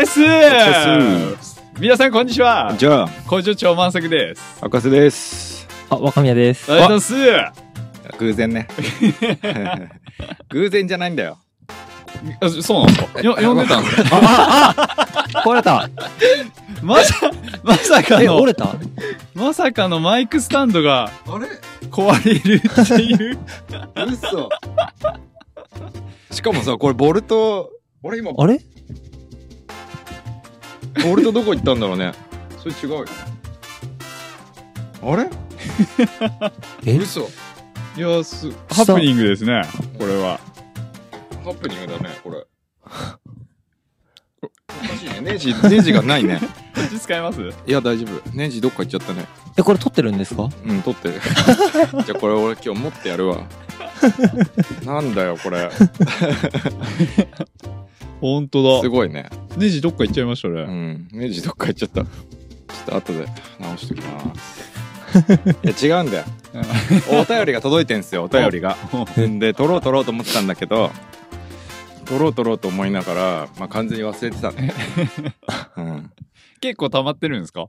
[0.00, 1.62] はいお疲れっす。
[1.78, 2.74] 皆さんこんにちは。
[2.78, 4.58] じゃあ工場長満作です。
[4.62, 5.68] 博士です。
[5.90, 6.72] あ、若宮です。
[6.72, 8.16] ありがとうございます。
[8.18, 8.66] 偶然ね。
[10.48, 11.36] 偶然じゃないんだよ。
[12.40, 13.20] あそうなんですか？
[13.20, 15.26] よ読んでたんですか？
[15.44, 15.90] 壊れた。
[16.82, 17.30] まさ
[17.62, 18.74] まさかえ、の折れた？
[19.34, 21.46] まさかのマイクスタンドがあれ？
[21.90, 23.38] 壊れるっていう。
[24.10, 24.48] 嘘。
[26.30, 27.70] しかもさこれボルト
[28.02, 28.58] 俺今あれ？
[31.04, 32.12] ボルトどこ行ったんだろうね。
[32.58, 33.04] それ違うよ。
[35.02, 35.28] あれ？
[36.84, 36.96] え？
[36.96, 37.28] 嘘。
[37.96, 39.62] いやすハプニングですね
[39.98, 40.38] これは。
[41.44, 42.46] ハプニングだねこれ。
[44.42, 44.48] お
[44.86, 45.20] かしいね。
[45.20, 46.38] ネジネジがないね。
[46.40, 46.46] こ
[46.86, 47.40] っち使えます？
[47.40, 48.30] いや大丈夫。
[48.36, 49.26] ネジどっか行っちゃったね。
[49.58, 50.48] え、これ撮ってるんですか？
[50.64, 51.14] うん取ってる。
[52.06, 53.38] じゃあこれ俺今日持ってやるわ。
[54.84, 55.68] なんだよこれ
[58.20, 58.80] 本当だ。
[58.82, 59.28] すごいね。
[59.56, 61.08] ネジどっか行っちゃいましたうねん。
[61.12, 62.02] ネジどっか行っちゃった。
[62.02, 63.26] ちょっと後で
[63.58, 64.70] 直しときます。
[65.64, 66.24] いや違うんだよ。
[67.10, 68.76] お便りが届いてんすよお便りが。
[69.38, 70.90] で取ろう取ろうと思ってたんだけど
[72.06, 74.72] 取ろう取ろうと思いながら、まあ、完全に忘れてたね、
[75.76, 76.10] うん、
[76.60, 77.66] 結構溜まってるんですか？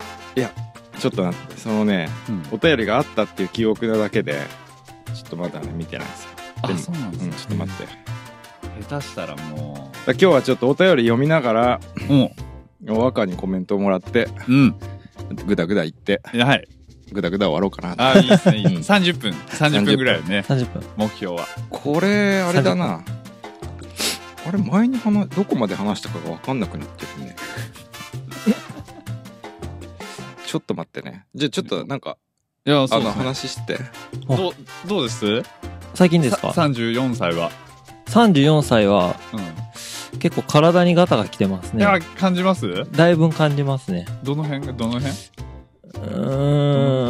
[1.00, 1.58] ちょっと待って。
[1.58, 2.44] そのねうん。
[2.52, 4.40] お便りがあったっていう記憶なだけで
[5.16, 6.24] ちょっとまだね見てないんです。
[6.26, 7.28] よであもそうなんですね。
[7.28, 8.11] うんちょっと待って
[8.88, 11.80] 下手したらもだ今日はちょっとお便り読みながら
[12.90, 14.76] お若にコメントをもらってううん。
[15.46, 16.68] グダグダ言ってはい。
[17.12, 18.12] グダグダ終わろうかな。
[18.14, 18.58] あいいですね。
[18.58, 20.84] いいうん30分30分ぐらいよね ?30 分。
[20.98, 21.46] 目標は。
[21.70, 23.04] これあれだな。
[24.48, 27.36] あれ前に話どこまで話したかが分かんなくなってるね。
[30.46, 31.26] ちょっと待ってね。
[31.36, 32.18] じゃあちょっとなんか
[32.66, 33.24] いやあのそうですね。
[33.24, 33.78] 話して。
[34.28, 34.54] あどう
[34.88, 35.44] どうです？
[35.94, 36.54] 最近ですか？
[36.54, 37.52] さ ?34 歳は
[38.12, 39.38] ?34 歳はう
[40.18, 41.80] ん結構体にガタが来てますね。
[41.80, 42.86] いや感じます？
[42.92, 44.06] だいぶ感じますね。
[44.24, 44.68] どの辺？
[44.68, 45.10] がどの辺？
[45.10, 45.16] う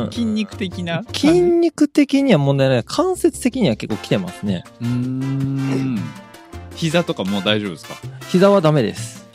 [0.05, 0.11] ーん。
[0.11, 1.03] 筋肉的な？
[1.11, 2.83] 筋肉的には問題ない。
[2.85, 4.63] 関節的には結構来てますね。
[4.81, 5.99] うーん
[6.75, 7.95] 膝とかもう大丈夫ですか？
[8.29, 9.27] 膝はダメです。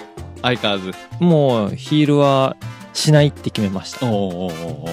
[0.42, 2.56] 相変わらずもうヒールは
[2.94, 4.06] しないって決めました。
[4.06, 4.88] おおおお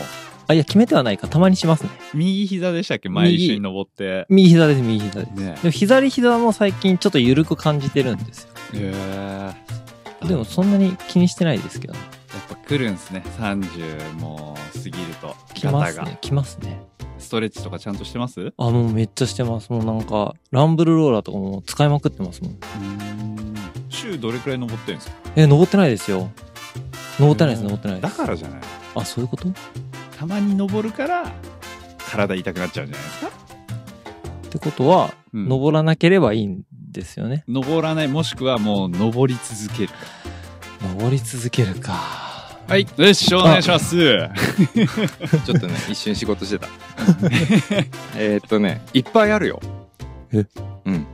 [0.48, 1.28] あ、いや、決めてはないか。
[1.28, 1.90] たまにしますね。
[2.14, 3.10] 右膝でしたっけ？
[3.10, 5.30] 前右一緒に登って右膝です、右膝です。
[5.34, 8.50] ねでも左膝も最近ちょっと緩く感じてるんですよ。
[8.74, 9.54] へえ
[10.22, 12.00] やでもそんなに気にしてないですけどね。
[12.00, 16.18] っぱ来るんすね30もう過ぎると来ますね。
[16.22, 16.82] 来ますね。
[17.20, 18.42] ストレッチとかちゃんとしてます？
[18.42, 19.72] うあ、もうめっちゃしてます。
[19.72, 22.52] もうなんか、ランブルローラーとかも使いまくってますもん。
[22.52, 23.56] ーん
[23.90, 25.16] 週どれくらい登ってるんですか？
[25.38, 26.30] え、登ってないですよ。
[27.20, 28.18] 登ってないです、うん登ってないです。
[28.18, 28.60] だからじゃない
[28.96, 29.48] あ、そういうこと？
[30.24, 31.30] たまに登るから
[32.10, 35.50] 体痛くなっちゃうんじゃないですか、ってことは、うん。
[35.50, 37.44] 登らなければいいんですよね。
[37.46, 39.90] 登らないもしくはもう登り続ける。
[40.82, 41.92] 登り続けるか。
[42.70, 43.98] はいよしお願いします。
[45.46, 46.70] ちょっとね一瞬仕事してた。
[48.16, 49.60] えーっとねいっぱいあるよ。
[50.32, 50.46] え？
[50.86, 51.06] うん。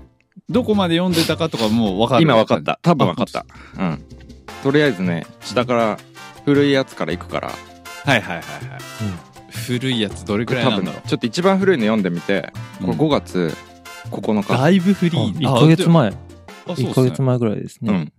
[0.52, 2.22] どこまで読んでたかとかもう分かる。
[2.22, 2.78] 今分かった。
[2.84, 3.48] 多分分かった。
[3.76, 4.04] うん。
[4.62, 5.98] とりあえずね下から
[6.46, 7.52] 古いやつからいくから
[8.10, 8.82] はいはいはいはい
[9.52, 13.56] 古いやつどれくらい多なんだろ分ちょっと一番古いの読んでみてこれうん5月
[14.10, 16.10] 9う日だいぶフリあー1ヶ月前。
[16.10, 16.14] あ
[16.66, 17.94] そう1っすねヶ月前ぐらいですね。
[17.94, 18.14] うん。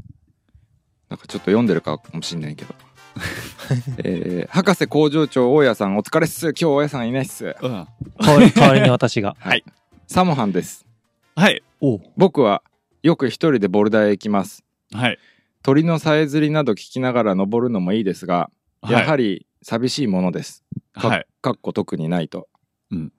[1.09, 2.75] なんかちょっと読んでるかもしんないけど。
[4.05, 6.47] えー、博士工場長大家さんお疲れっす。
[6.49, 7.57] 今日大家さんいないっす。
[7.61, 7.87] うん
[8.21, 9.37] 代わり代わりに私が。
[9.39, 9.65] はい。
[10.07, 10.87] サモハンです。
[11.35, 11.63] はい
[12.17, 12.63] 僕は
[13.03, 14.65] よく一人でボルダーへ行きます。
[14.93, 15.19] はい
[15.63, 18.51] 鳥のさえずりなど聞きながら登るのもいいですが、
[18.89, 20.65] やはりり寂しいものです。
[20.93, 22.49] か,、はいかっこ特にないと。
[22.91, 23.13] うん。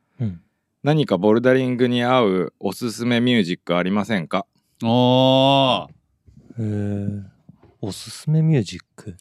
[0.83, 4.45] 何かボルダリングに合うおすすめミュージックありませんか？
[4.83, 5.89] おー
[6.57, 7.23] へー
[7.81, 9.15] おすすめミュージック？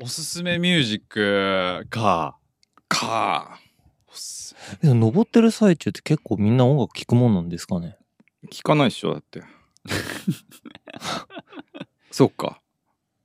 [0.00, 2.36] おすすめミュージックか
[2.88, 3.60] か
[4.08, 7.96] おすでも登ってる最中って結構みんな音楽聴くもんなんですかね？
[8.52, 9.42] 聞かないっしょだって。
[12.10, 12.60] そっか。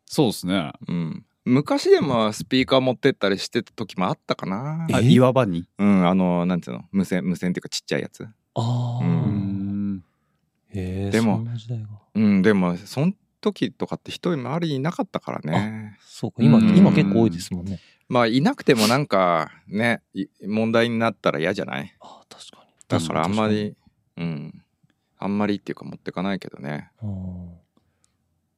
[0.06, 1.26] そうですねうん。
[1.44, 4.88] 昔でもスピーカー持ってったりしてた時もあったかな。
[4.92, 5.04] あえ？
[5.04, 5.68] 岩場に？
[5.78, 6.86] うん、あの、なんていうの？
[6.92, 8.24] 無線、無線っていうかちっちゃいやつ。
[8.24, 9.04] ああ。
[9.04, 10.04] ううんん
[10.70, 11.10] へえ。
[11.10, 11.88] でもそんな時代が。
[12.14, 15.98] うん、でも、そん時とかって人周りにいなかったからね。
[16.02, 16.38] そうか。
[16.44, 17.80] 今、うん今結構多いですもんね。
[18.08, 21.96] まあ、いなくてもなんか、ね、い問題になったら嫌じゃない？
[22.02, 22.72] ああ、確かに。
[22.88, 23.76] だからあんま確り、
[24.18, 24.64] うん。
[25.18, 26.92] あんまりっていうか持ってかないけどね。
[27.00, 27.61] かに。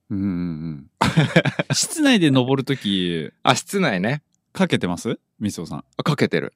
[0.10, 0.90] うんうんうん
[1.74, 4.22] 室内で登るときあ、室内ね。
[4.52, 5.20] かけてます？
[5.40, 6.54] みそさんあかけてる。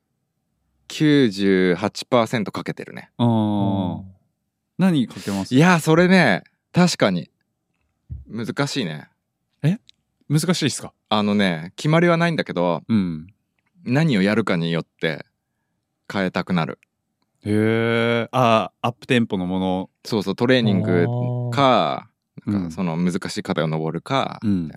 [0.90, 3.10] 98%かけてるね。
[3.18, 4.04] ああー
[4.78, 5.56] 何かけます？
[5.56, 7.30] いやー、それね、確かに。
[8.28, 9.10] 難しいね。
[10.30, 10.94] 難しいっすか？
[11.10, 13.28] あのね決まりはないんだけどうん。
[13.86, 15.26] 何をやるかによって
[16.12, 16.80] 変えたくなる
[17.46, 17.52] へ
[18.26, 18.30] え。
[18.34, 19.90] ああ、アップテンポのもの。
[20.04, 21.06] そうそうトレーニング
[21.56, 22.07] か
[22.48, 22.64] うん。
[22.66, 24.72] かその難しい課題を登るか、うん。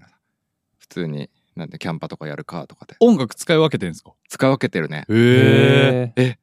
[0.78, 2.96] 普通になんでキャンパとかやるかとかで。
[3.00, 4.12] 音楽使い分けてんすか？
[4.28, 5.04] 使い分けてるね。
[5.08, 6.38] へへえ。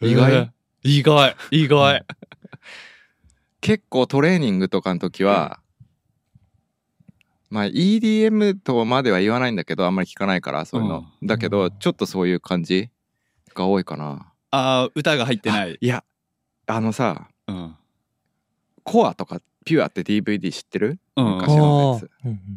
[0.00, 0.52] 意外？
[0.82, 1.36] 意外。
[1.50, 2.04] 意外。
[3.60, 5.60] 結構トレーニングとかの時は、
[7.48, 12.90] まあ EDM とまでは言わないんだけどあんまり聞かないからそういうの、だけどちょっとそういう感じ
[13.54, 14.32] が多いかな。
[14.50, 15.78] ああ、歌が入ってない。
[15.80, 16.04] いや
[16.66, 17.76] あのさうん。
[18.82, 20.98] コアとかピュアって DVD 知ってる？
[21.16, 21.24] うん。
[21.36, 22.10] 昔のやつ。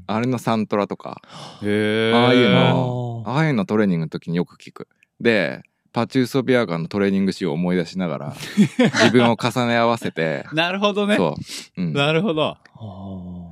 [0.08, 1.22] あれのサントラとか。
[1.22, 3.30] ああいうあのー。
[3.30, 4.88] ああいうのトレーニングの時によく聞く。
[5.20, 5.64] で
[5.94, 10.46] パチューソビアガンのトレーニング集を思い出しながら 自分を重ね合わせて。
[10.54, 11.16] なるほどね。
[11.16, 11.36] そ
[11.78, 12.58] う、うん、なるほど。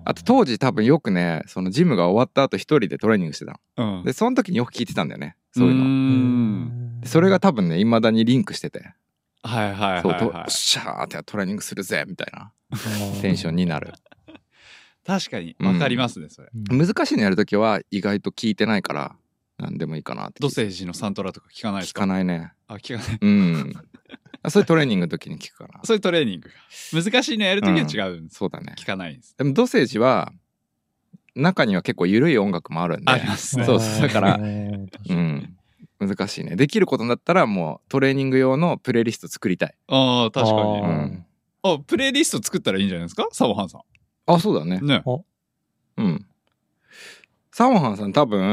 [0.05, 3.97] あと当時多分よくねそのジムが終わった後一人でトレーニングしてたの。
[3.97, 4.03] うん。
[4.03, 5.35] でその時によく聞いてたんだよね。
[5.53, 6.69] そういうの。
[7.05, 8.93] それが多分ねいまだにリンクしてて
[9.45, 10.37] はいはいそうとはい。
[10.41, 10.51] はい。
[10.51, 12.51] シャーってトレーニングするぜみたいな。
[13.21, 13.93] テンションになる。
[15.05, 15.55] 確かに。
[15.59, 16.49] わかりますね、それ。
[16.53, 19.15] うん難しいのやる時は意外と聞いてないから
[19.57, 22.53] 何でもいいかなって土星人のサントラとか聞かないです聞かかないね。
[22.67, 23.19] あ、聞かない。
[23.21, 23.73] うん。
[24.49, 27.03] そういうトレーニングの時に聞くかなそういうトレーニングが。
[27.03, 28.37] 難しいのやるときは違うんです。
[28.37, 28.73] そうだね。
[28.77, 29.35] 聞かないんです。
[29.37, 30.31] でも土星人は
[31.35, 33.11] 中には結構緩い音楽もあるんで。
[33.11, 33.65] ありますね。
[33.65, 34.87] そうそうだからうん
[36.07, 36.55] 難しいね。
[36.55, 39.75] できることだったらもうトレーニング用のプレイリスト作りたい。
[39.87, 40.77] ああ、確かに。
[40.79, 40.83] あー。
[40.83, 41.25] うん。
[41.63, 43.27] あ、プレイリスト作ったらいいんじゃないですか？
[43.31, 43.79] サボハンさ
[44.27, 44.77] あそうだね。
[44.79, 44.85] ん。
[44.85, 45.03] ね。
[45.97, 46.25] うん。
[47.51, 48.43] サモハンさん多分、う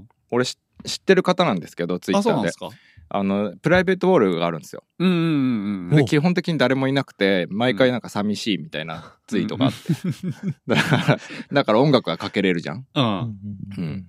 [0.00, 0.08] ん。
[0.30, 2.68] 俺し知ってる方なんですけどツイッあ、そうターでなんですか？
[3.08, 4.82] あのプライベートウォールがあるんですよ。
[4.98, 5.96] うんうんうんうん。
[5.96, 9.78] で基本的に誰もいなくて毎回なんか寂しいみたいなツイートがあって、
[10.66, 11.18] だから
[11.52, 13.04] だから音楽がかけれるじゃんうん。
[13.04, 13.38] うん
[13.78, 13.84] うん。
[13.84, 14.06] うん。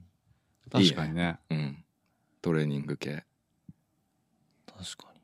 [0.71, 1.37] 確かにね。
[1.51, 1.83] うん
[2.47, 3.25] トレーニング系。
[4.65, 5.19] 確かに。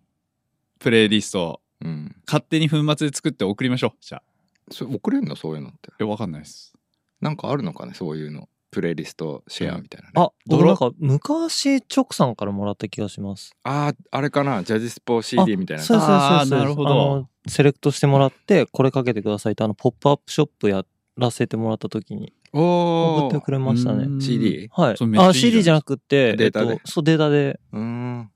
[0.77, 2.15] プレイリスト、うん。
[2.27, 3.97] 勝手に粉末で作って送りましょう。
[4.01, 4.23] じゃあ。
[4.69, 5.37] それ送れんの？
[5.37, 5.91] そういうのって。
[6.01, 6.73] え、わかんないです。
[7.21, 7.93] なんかあるのかね？
[7.93, 8.49] そういうの。
[8.71, 13.55] プレイリストシェアみたいなね、あ、ドロ僕なんか昔チョクさんからもらった気がします。
[13.63, 14.63] あーあれかな？
[14.63, 16.27] ジャジスポ CD みたいなそうそうそうそう。
[16.27, 16.89] あーなるほど。
[16.89, 20.83] あのセレクトしてもらって、これかけてくださいって、あの、ポップアップショップや
[21.17, 22.33] らせてもらった時に。
[22.51, 24.05] お送ってくれましたね。
[24.05, 24.21] うん。
[24.21, 24.95] CD はい。
[24.99, 26.73] いいあ、CD じゃなくて、データで。
[26.73, 27.59] えっと、そう、データで。
[27.71, 28.31] うーん。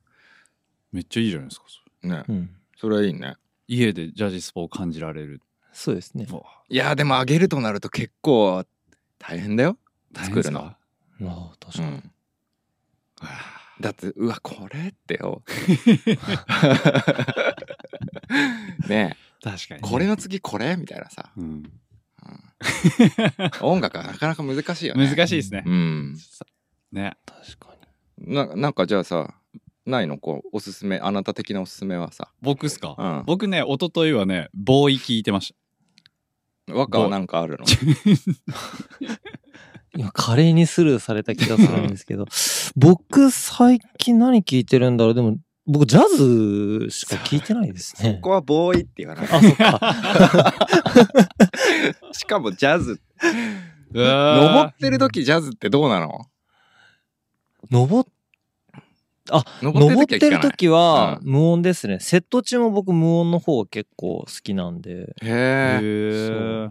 [0.92, 1.66] めっちゃいいじゃないですか。
[1.68, 2.10] それ。
[2.10, 2.24] ね。
[2.28, 2.50] うん。
[2.78, 3.36] それはいいね。
[3.68, 5.42] 家でジャジスポを感じられる。
[5.74, 6.26] そうですね。
[6.70, 8.64] いやーでもあげるとなると結構
[9.20, 9.78] 大変だよ。
[10.16, 10.62] 作るの。
[10.66, 10.78] あ
[11.22, 11.90] あ、確かに。
[11.90, 12.12] うん。
[13.82, 15.44] だってうわこれってよ。
[18.88, 19.80] ね確かに。
[19.80, 20.76] えこれの次これ？
[20.78, 21.44] みたいなさ、うん。
[21.44, 21.64] うん
[23.62, 25.08] 音楽はなかなか難しいよね。
[25.08, 25.64] 難しいですね。
[25.66, 25.70] う。
[25.70, 26.16] ん。
[26.92, 27.14] ね。
[27.26, 27.70] 確か
[28.20, 28.34] に。
[28.34, 29.34] ななんかじゃあさ
[29.86, 30.18] ないの？
[30.18, 32.30] こうおすすめあなた的なおすすめはさ。
[32.42, 33.24] 僕っすか、うん。
[33.26, 35.56] 僕ね、一昨日はね、ボーイ聞いてまし
[36.70, 37.66] 和歌はなんかあるの？
[39.96, 42.26] 今、華麗にスルーされた気がするんですけど、
[42.76, 45.14] 僕、最近何聞いてるんだろう？
[45.14, 48.16] でも、僕、ジャズしか聞いてないですね。
[48.16, 50.54] こ こはボーイって言わないあ、そっか。
[52.14, 53.00] しかもジャズ
[53.94, 54.00] た。
[54.00, 56.26] 登ってる時ジャズってどうなの？
[57.70, 58.10] 登っ
[59.62, 62.00] 登登ってる時はう無音ですね。
[62.00, 64.92] セット中も僕無音の方が結構好きなんで。
[64.92, 66.70] へへええ。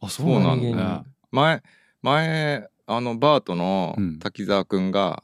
[0.00, 1.02] あ、そうそうななんんだね。
[1.32, 1.62] 前
[2.02, 5.22] 前あのバートのうん滝沢くんが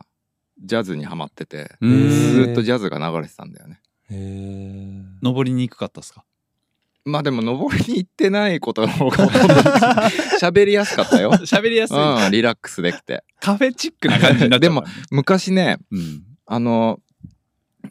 [0.63, 3.81] ジャズにハマってて、ずっとジャズが流れてたんだよね。
[4.11, 5.03] へえ。
[5.23, 6.25] 登りにくかったっすか？
[7.05, 9.55] まあでも登りに行ってないことの方がほとんど
[10.41, 11.33] 喋りやすかったよ。
[11.33, 11.97] 喋りやすい。
[11.97, 13.25] うんリラックスできて。
[13.41, 14.69] カフェチックな感じになっちゃった。
[14.69, 16.23] でも、昔ねうん。
[16.47, 17.01] あの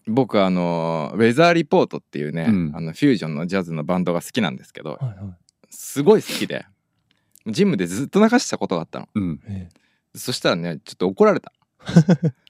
[0.08, 2.72] 僕あのウェザーリポートっていうね、うん。
[2.74, 5.36] あのフュージョンのジャズのバンドが好きなんですけどはいは
[5.70, 6.66] すごい好きで
[7.48, 9.10] ジムでずっと流したことがあったの。
[9.14, 9.40] うん。
[10.16, 11.52] そしたらねちょっと怒られた、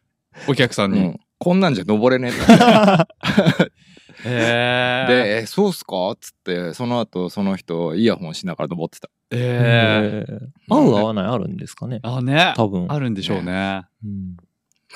[0.47, 1.00] お客さんに。
[1.00, 3.71] うん、こんなんじゃ登れねえって
[4.25, 9.38] へで「えそうっすか?」っつってその後その人イヤホンしながら登ってたえ。
[9.38, 10.25] へえ。
[10.29, 10.39] え。
[10.69, 12.53] 合う合わないあるんですかねあ、ね。
[12.55, 12.91] 多分。
[12.91, 13.83] あるんでしょうね。
[14.03, 14.38] うん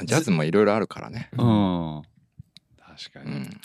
[0.03, 2.01] ジャズもいろいろあるからねうん。
[2.77, 3.31] 確かに。
[3.31, 3.61] うん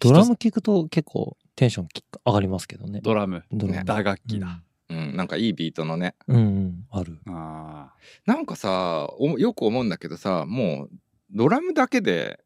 [0.00, 3.00] ドラム聞くと結構テンションき上がりますけどね。
[3.02, 3.42] ドラム。
[3.50, 3.84] ドラム。
[3.84, 4.60] 打楽器だ。
[4.94, 6.14] うん、なんかいいビートのね。
[6.28, 7.18] うんうん、ある。
[7.26, 7.94] ああ。
[8.26, 10.90] なんかさおよく思うんだけどさもう
[11.32, 12.40] ドラムだけで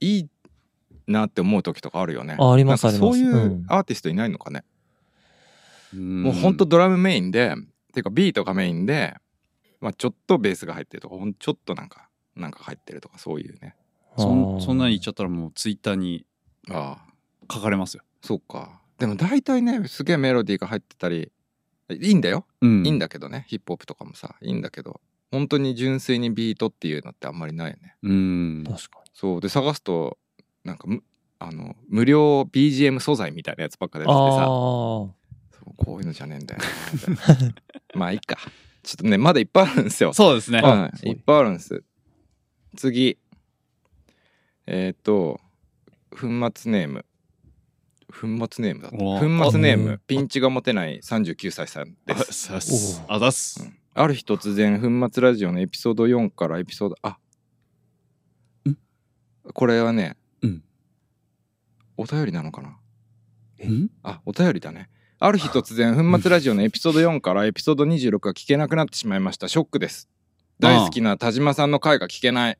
[0.00, 0.28] いい
[1.06, 2.36] なって思う時とかあるよね。
[2.38, 3.20] あありますあります。
[3.20, 3.64] ううん。
[3.68, 4.64] アーティストいないのかね、
[5.92, 7.54] ももうほんとドラムメインで
[7.92, 9.14] ていうかビートがメインで、
[9.80, 13.76] まあ、ちょっとベースが入ってるとかほんちょっとなんかなんか入ってるとかそういうね。
[14.16, 16.24] そんそんなに言っちゃゃったらもうツイッターに
[16.70, 18.02] ああ書かれますよ。
[18.22, 18.80] そうか。
[18.98, 21.32] でも大体ねすげえメロディーが入ってたり
[21.90, 22.86] いいんだよ、うん。
[22.86, 23.44] いいんだけどね。
[23.48, 24.36] ヒップホップとかもさ。
[24.40, 25.00] いいんだけど。
[25.30, 27.96] 本当に純粋にビートっていうのってあんまりないよね。
[28.02, 28.64] うん。
[28.66, 29.40] 確かそう。
[29.40, 30.18] で探すと
[30.64, 31.02] なんかむ
[31.38, 34.16] あの無料 BGM 素材みたいなやつばっか出てに。
[34.16, 34.42] きてさ。
[34.42, 35.14] あそ
[35.66, 36.66] うこういうのじゃねえんだよな
[37.10, 37.54] みたいな
[37.94, 38.36] まあいいか。
[38.82, 40.12] ちょっとねまだいっぱいあるんですよ。
[40.12, 40.60] そうですね。
[40.64, 41.82] うん、いっぱいあるんです。
[42.76, 43.18] 次。
[44.66, 45.40] えっ、と
[46.10, 47.04] 粉末ネーム
[48.10, 52.52] 粉末ネームだ粉末ネーあムピンチが持てない39歳さんであす。
[53.08, 53.70] あざっす。
[53.94, 57.18] ある日突然粉末ラジオのエピソード4からエピソードあ。
[58.68, 58.76] ん。
[59.52, 60.64] これはね、うん。
[61.96, 62.76] お便りなのかな？
[63.62, 63.90] うん？
[64.02, 64.90] あお便りだね。
[65.20, 69.48] ある日突然粉末ラジオのエピソード4からエピソード26が聞けなくなってしまいました。
[69.48, 70.08] ショックです。
[70.58, 72.58] 大好きな田島さんの回が聞けない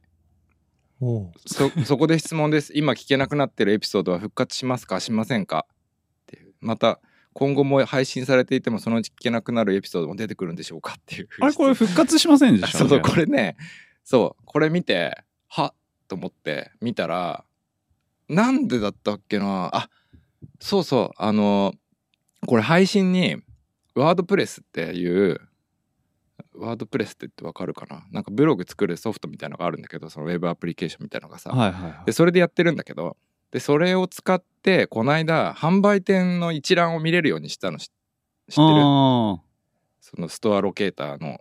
[1.00, 2.72] そそこで質問です。
[2.74, 5.00] 今聞けなくなってるエピソードは復活しますか？
[5.00, 5.66] しませんか？
[5.68, 5.74] っ
[6.26, 6.54] ていう。
[6.60, 7.00] また
[7.32, 10.94] 今後も配信されていてもそのうち聞けなくなるエピソードも出てくるんでしょうか？
[10.98, 13.56] っていうあれこれ復活しませんでした そうそうこれね。
[14.04, 14.42] そう。
[14.44, 15.74] これ見てはっ
[16.08, 17.44] と思って見たら
[18.28, 19.70] なんでだったっけな？
[19.74, 19.90] あ
[20.60, 21.22] そうそう。
[21.22, 21.74] あの
[22.46, 23.36] これ配信に
[23.94, 25.40] ワードプレスっていう
[26.56, 28.04] ワードプレスって言ってわかるかな？
[28.12, 32.06] なんかブログ作るソフトみたいのがあるんだけどそのウェブアプリケーションみたいのがさ、はいはいはい。
[32.06, 32.12] で。
[32.12, 33.16] それでやってるんだけど
[33.50, 37.90] でそれを使ってこの間販売店の一覧を見れるようにしたのし
[38.48, 38.60] 知ってる？
[40.00, 41.40] そのストアロケーターの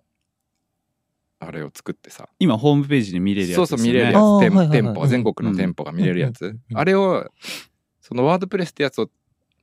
[1.40, 2.30] あれを作ってさ。
[2.40, 4.14] 今ホームページで見れるやつそうそう見れるやつ。
[4.14, 4.70] 店はいはいはい。
[4.70, 6.46] 店舗全国の店舗が見れるやつ。
[6.46, 7.30] うんあれを
[8.02, 9.10] そのワードプレスってやつを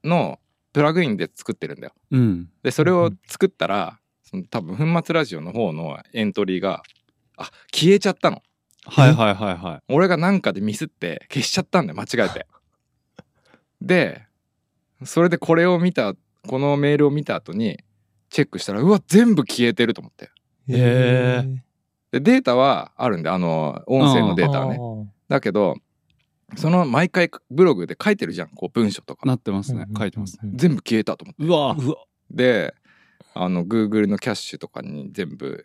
[0.03, 0.39] の
[0.73, 1.93] プラグインで作ってるんだよ。
[2.11, 2.49] うん。
[2.63, 3.99] でそれを作ったら
[4.31, 6.83] その多分粉末ラジオの方のエントリーが
[7.37, 8.43] あ消えちゃったの
[8.87, 9.93] はいはいはいはい。
[9.93, 12.47] 俺がなんかでミスって消しちゃったんだよ間違えて
[13.83, 14.23] で
[15.05, 16.15] それでこれを見た
[16.47, 17.81] このメールを見た後に
[18.29, 20.31] チェックしたらうわ全部消えてると思って
[20.69, 21.43] へ
[22.13, 25.13] でデータはあるんであの音声のデータはねね。
[25.29, 25.77] だけど
[26.57, 29.87] その毎回ブログで書いてるじゃんこう文章とかなってますね。
[29.97, 30.51] 書いてますね。
[30.51, 30.55] ね。
[30.57, 31.97] 全部消えたと思ってうわうわ。
[32.31, 32.75] で
[33.35, 35.65] あの Google のキャッシュとかに全部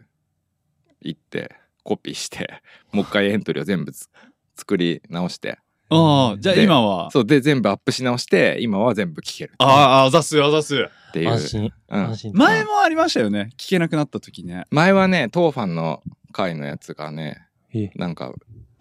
[1.01, 4.10] 行ってコピーして もう一回エントリーを全部つ
[4.55, 7.12] 作り直してああ、じゃあで今は？
[7.12, 10.75] そうで全部アップし直して今は全部聞けるああ、あざっすよ、あざっす。
[10.75, 11.72] っていう、安心。
[11.89, 12.31] うん安、心。
[12.34, 13.51] 前もありましたよね。
[13.57, 14.65] 聞けなくなった時ね。
[14.72, 18.34] 前はね当ファンの回のやつがねえなんか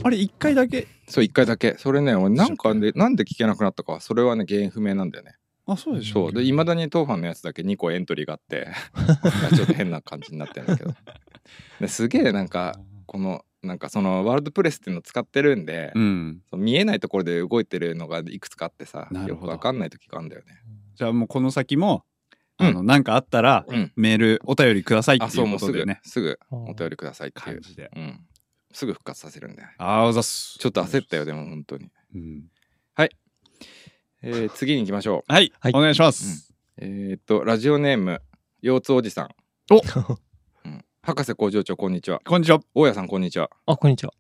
[0.02, 0.86] あれ、一回だけ？
[1.06, 5.34] そう一回だけそれね俺なんかでなんで聞けなくなったかそれはね原因不明なんだよね
[5.66, 6.32] あ、そうでしょそう。
[6.32, 8.68] でいまだに当ファンのやつだけ2個エントリーがあって
[9.54, 10.94] ちょっと変な感じになってるんだけど。
[11.80, 16.42] ですげえなんかこのなんかそのワールドプレスっていうのを使ってるんで、うん。
[16.52, 19.46] 見えないところで動いてるのがいくつかあってさよなるほど。
[19.48, 20.60] くわかんない時があるんだよね。
[20.94, 22.04] じゃあもうこの先も、
[22.58, 22.66] うん。
[22.68, 23.92] あの、なんかあったら、うん。
[23.96, 26.00] メール、お便りくださいってあいそうもうすぐうことでね。
[26.04, 27.90] すぐお便りくださいっていう、感じで。
[27.96, 28.20] うん、
[28.72, 29.62] すぐ復活させるんで。
[29.62, 30.58] ああ、あざっす。
[30.58, 31.90] ちょっと焦ったよでも本当に。
[32.14, 32.44] うん。
[34.26, 35.32] えー次に行きましょう。
[35.32, 35.72] はい、はい。
[35.74, 36.54] お願いします。
[36.78, 38.22] えーっとラジオネーム
[38.62, 39.28] 腰痛おじさん。
[39.70, 39.82] お。
[40.64, 42.20] うん、博士工場長こんにちは。
[42.24, 42.60] こんにちは。
[42.74, 43.50] 大家さんこんにちは。
[43.66, 44.14] あ、こんにちは。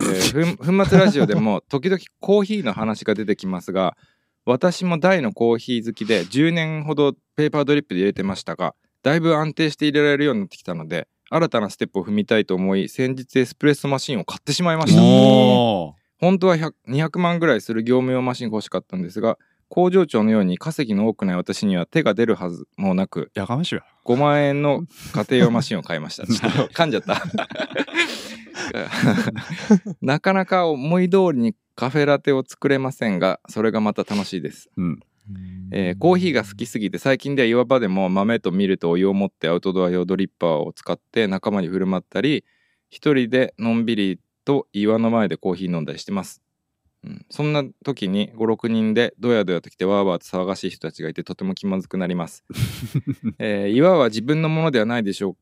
[0.00, 3.98] えー、粉 粉末ラジオでも時々コーヒーの話が出てきますが
[4.46, 16.00] 私も大のコーヒー好きで10年ほどペーパードリップで入れてましたがだいぶ安定して入れられるようになってきたので新たなステップを踏みたいと思い先日エスプレッソマシンを買ってしまいました。
[16.20, 19.38] 本当は100 200万ぐらいする業務用マシンが欲しかったんですが
[19.70, 23.84] 工場長のように稼ぎの多くない私には手が出るはずもなくやかましいわ。
[24.04, 24.82] 5万円の
[25.14, 26.26] 家庭用マシンを買いました。
[26.26, 27.22] ちょっと噛んじゃった。
[30.02, 34.68] なかなか思い通りにカフェラテを作れませんが、それがまた楽しいです。
[34.76, 35.00] うん。
[35.70, 42.44] えーコーヒーが好きすぎて最近では岩場でも豆とミルとお湯を持ってアウトドア用ドリッパーを使って仲間に振る舞ったり
[42.88, 46.42] 一人でのんびりと岩の前でコーヒー飲んだりしてます、
[47.04, 52.44] うん、そんな時に56人でドヤドヤと来てワーワーと騒がしい人たちがいてとても気まずくなります、
[53.38, 55.36] えー岩は自分のものではないでしょう。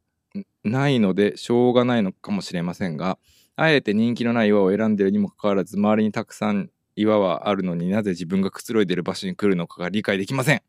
[0.62, 3.18] ないのでしょうがないのかもしれませんが
[3.56, 10.62] あえて人気のない岩を選んでるにもかかわらず周りにたくさん岩はあるのになぜ自分がくつろいでる場所に来るのかが理解できません。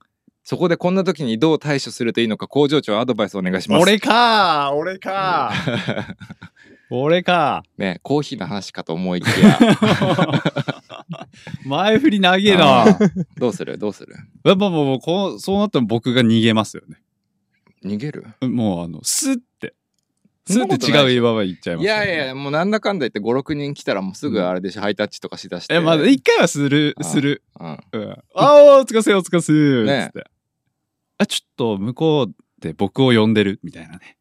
[0.44, 3.84] そこでこんな時にどう対処するといいのか工場長アドバイスお願いします。
[3.84, 6.16] 俺かー俺かー
[6.90, 7.64] 俺か。
[7.78, 9.60] ねコーヒーの話かと思いきや。
[11.66, 12.86] 前振り長えな。
[13.38, 13.78] どうする？
[13.78, 14.16] どうする？
[14.44, 16.98] やっぱもうこうそうなったら僕が逃げますよね。
[17.84, 18.26] 逃げる？
[18.42, 19.74] もうあの、スッて。
[20.46, 25.76] スッて違う岩場行っちゃいますね、やいやいや、もうなんだかんだ言って5、6人来たらもうすぐあれでしょ、ハイタッチとかしだして。
[25.76, 27.44] え、まだ一回はする、あする。
[27.60, 27.78] うん。
[27.92, 28.18] うん。
[28.34, 30.28] あー、お疲れせお疲れせーねつって。
[31.20, 33.60] あ、ちょっと向こうで僕を呼んでる？
[33.62, 34.18] みたいなね。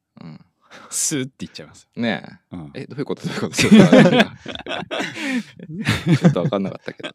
[0.85, 0.91] うん。
[0.91, 1.89] スーって言っちゃいます。
[1.97, 2.71] ねうん。
[2.75, 2.83] え。
[2.83, 3.27] え、どういうこと？
[3.27, 3.55] どういうこと？
[3.59, 7.11] ちょっとわかんなかったけど。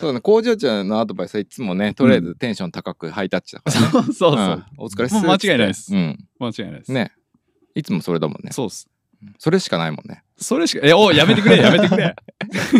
[0.00, 3.86] そうね、工場長のアドバイスはいつもね、とりあえずテンション高くハイタッチだから、ね。
[3.90, 4.36] そうそうそう。
[4.36, 5.14] んお疲れっす。
[5.16, 6.18] 間違いないですうん。
[6.38, 6.92] 間違いないです。。
[6.92, 7.12] ね。
[7.74, 8.52] いつもそれだもんね。
[8.52, 8.88] そうっす。
[9.38, 10.22] それしかないもんね。
[10.36, 12.14] それしか、え、おやめてくれ、やめてくれ。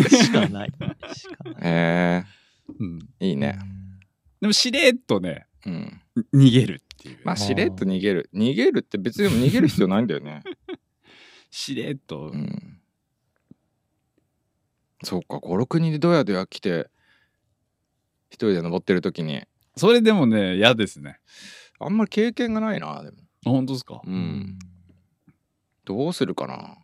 [0.09, 0.71] しかない。
[1.13, 1.57] しかない。
[1.61, 2.23] え
[2.79, 2.99] うん。
[3.19, 3.59] ー、いいね。
[4.39, 6.01] でも、しれっとね、うん。
[6.33, 7.19] 逃げるっていう。
[7.23, 8.29] まあ、しれっと逃げる。
[8.33, 10.43] 逃げるって別に逃げる必要ないんだよね。
[11.49, 12.35] しれっとう。
[12.37, 12.79] ん。
[15.03, 16.89] そうか、5、6人でどやどや来て、
[18.29, 19.43] 一人で登ってる時に、
[19.75, 21.19] それでもね、嫌ですね。
[21.79, 23.17] あんまり経験がないな、でも。
[23.45, 24.01] あ本当ですか？
[24.05, 24.09] う。。
[24.09, 24.59] うん
[25.85, 26.77] どうするかな。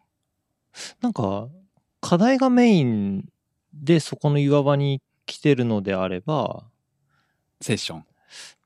[1.02, 1.48] なんか、
[2.02, 3.30] 課題がメイン
[3.74, 6.68] でそこの岩場に来てるのであれば、
[7.62, 8.06] セッション。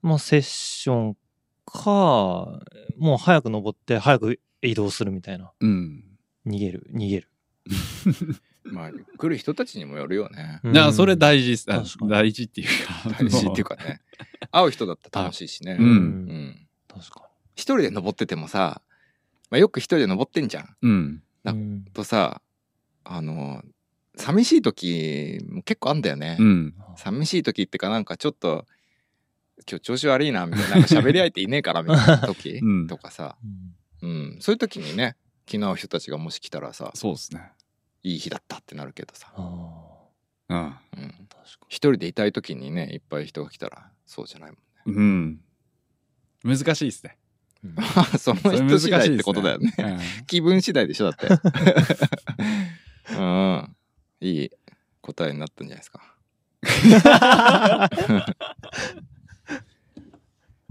[0.01, 1.17] まあセッション
[1.69, 2.59] か、
[2.97, 5.51] もう早く登って早く移動するみたいな。
[5.59, 6.03] うん。
[6.45, 7.29] 逃げる、逃げる。
[8.65, 10.59] まあ、来る人たちにもよるよね。
[10.63, 13.09] うんだからそれ大事大事っていうか。
[13.19, 14.01] 大事っていうかね。
[14.51, 15.77] 会う人だったら楽しいしね。
[15.79, 16.67] ううんん。
[16.87, 18.81] 確か一人で登っててもさ、
[19.49, 20.75] まあ、よく一人で登ってんじゃん。
[20.81, 21.23] うん。
[21.43, 21.59] あに。
[21.59, 22.41] うんとさ、
[23.03, 23.63] あの、
[24.15, 26.37] 寂しい時も結構あんだよね。
[26.39, 26.75] うん。
[26.97, 28.65] 寂しい時ってかなんかちょっと、
[29.67, 34.37] 今日調子悪いな、みたいな、なんか喋り相手いねえから、みたいな 時うんとかさ、うんうん。
[34.39, 37.51] そういう時にね、気の合う人たちがもし来たらさ、そうですね。
[38.03, 40.07] いい日だったってなるけどさ、あ
[40.49, 40.57] うん。
[40.57, 40.75] うん。
[41.67, 44.97] 一人でいたい時にね、いっぱい人が来たら、そうじゃないもんね。
[44.97, 45.41] うん。
[46.43, 47.17] 難しいですね。
[47.63, 47.73] に。
[48.17, 49.73] そのそれ難しい人次第ってことだよね。
[50.27, 51.27] 気分次第でしょだって。
[53.17, 53.75] うん。
[54.21, 54.49] いい
[55.01, 56.01] 答えになったんじゃないですか。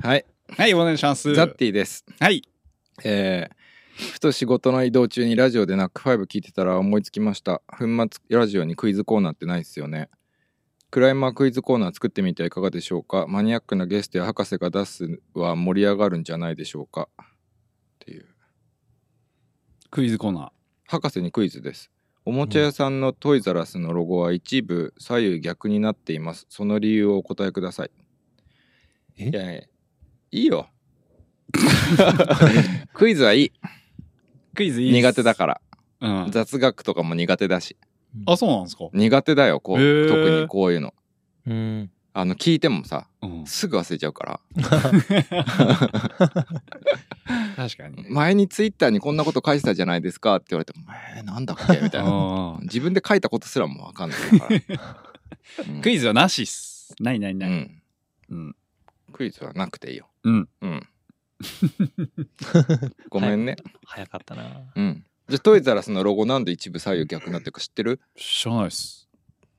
[0.01, 0.25] はい。
[0.57, 1.35] はい、お願いします。
[1.35, 2.05] ザッティです。
[2.21, 2.43] はい。
[3.05, 3.59] えー
[4.13, 7.63] ふと仕事の移動中にラジオでナックファイブ聞いてたら思いつきました。
[7.67, 10.09] 粉末ラジオにクイズコーナーってないですよね。
[10.93, 17.27] クライマークイズコーナー作ってみてはいかがでしょうかマニアックなゲストや博士が出すは盛り上がるんじゃないでしょうかっ
[17.99, 18.27] ていう。
[19.91, 20.51] クイズコーナー。
[20.87, 21.91] 博士にクイズです。
[22.25, 26.47] おもちゃ屋さんのトイザラスのロゴは一部左右逆になっています。
[26.51, 27.91] その理由をお答えください。
[29.17, 29.31] え？
[29.31, 29.63] いやいや
[30.31, 30.69] いいよ。
[32.93, 33.53] クイズはいい。
[34.55, 35.61] クイズいい苦手だから。
[36.01, 36.25] ら。
[36.25, 36.31] うん。
[36.31, 37.77] 雑学とかも苦手だし。
[38.27, 38.89] あ、そうなんですか？
[38.93, 40.09] 苦手だよ、こう。
[40.09, 40.95] 特にこういうの。
[41.47, 41.91] うん。
[42.15, 43.47] あの、聞いてもさ、うん。
[43.47, 44.41] すぐ忘れちゃうから。
[47.57, 48.07] 確かに。
[48.11, 50.85] 前にツイッターにこんなこと書いてたじゃないですかって言われても、
[51.17, 52.09] えー、なんだっけみたいな。
[52.11, 54.57] あ自分で書いたことすらもわかんないから。
[55.69, 56.95] うんークイズはなしっす。
[57.01, 57.51] ないないない。
[57.51, 57.83] うん。
[58.31, 58.57] うん。
[59.13, 60.09] クイズはなくていいよ。
[60.25, 60.49] うん。
[60.61, 60.89] うん。
[63.11, 63.57] ごめんね。
[63.85, 64.43] 早かったな。
[64.75, 65.05] うん。
[65.29, 68.01] じゃあトイザラスのロゴなんで一部左右逆になってるか知ってる？
[68.17, 69.09] 知らないっす。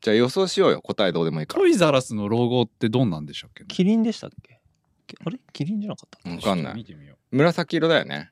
[0.01, 0.81] じゃあ予想しようよ。
[0.81, 1.67] 答えどうでもいいからト。
[1.67, 3.63] イザラスのロゴってどんなんでしたっけ？
[3.63, 4.59] ねキリンでしたっけ？
[5.07, 5.39] きあれ？
[5.53, 6.29] キリンじゃなかった？
[6.29, 6.75] わかんない。
[6.75, 8.31] 見てみよ紫色だよね。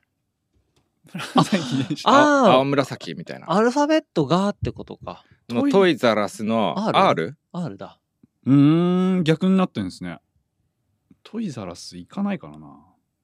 [1.14, 1.18] う。
[1.36, 2.10] 紫でした？
[2.10, 3.52] あ青紫みたいな。
[3.52, 5.24] アルファベットがってことか。
[5.48, 7.36] のトイザラスの R？R?
[7.52, 7.98] R だ。
[8.44, 10.18] うーん、逆になってんですね。
[11.30, 12.74] トイザラス行かないからな。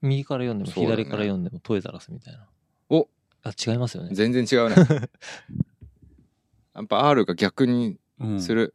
[0.02, 2.46] 右から読んでもそうだね左から読んでもトイザラスみたいな。
[2.90, 3.08] お
[3.42, 4.10] あ、違いますよね。
[4.12, 4.76] 全然違うね。
[6.74, 8.74] やっぱ R が逆にうんする。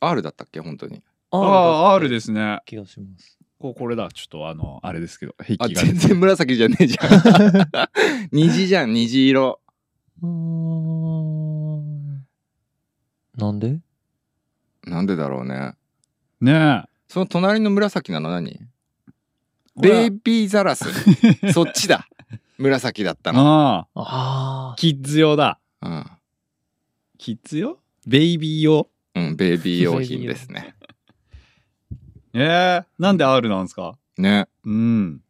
[0.00, 0.60] R だったっけ？
[0.60, 1.02] 本当に。
[1.32, 2.60] ああ、R でですね。
[2.66, 3.36] 気がします。
[3.58, 4.08] こうこれだ。
[4.12, 5.74] ちょっとあの、あれですけど、壁あ、が。
[5.74, 7.08] 全然紫じゃねえじゃん。
[8.30, 9.60] 虹じゃん、虹色。
[10.22, 10.28] うー
[11.80, 12.26] ん。
[13.36, 13.80] なんで？
[14.84, 15.74] なんでだろうね。
[16.40, 18.50] ねその隣の紫なの何？
[18.52, 18.60] え。
[19.76, 20.84] ベイビーザラス。
[21.52, 22.08] そっちだ。
[22.58, 23.40] 紫だったの。
[23.40, 25.58] ああ、あキッズ用だ。
[25.82, 26.06] うん。
[27.18, 27.78] キッズ用？
[28.06, 28.88] ベイビー用？
[29.14, 30.74] うん、ベイビー用品ですね。
[32.34, 33.96] ええなんで R なんですか？
[34.18, 34.48] ね。
[34.64, 35.22] うん。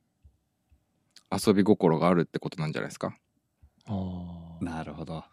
[1.31, 3.17] 遊び心があるってことなんじゃないですか？
[3.87, 3.93] あ。
[3.93, 4.65] ああ。
[4.65, 5.25] なるほど。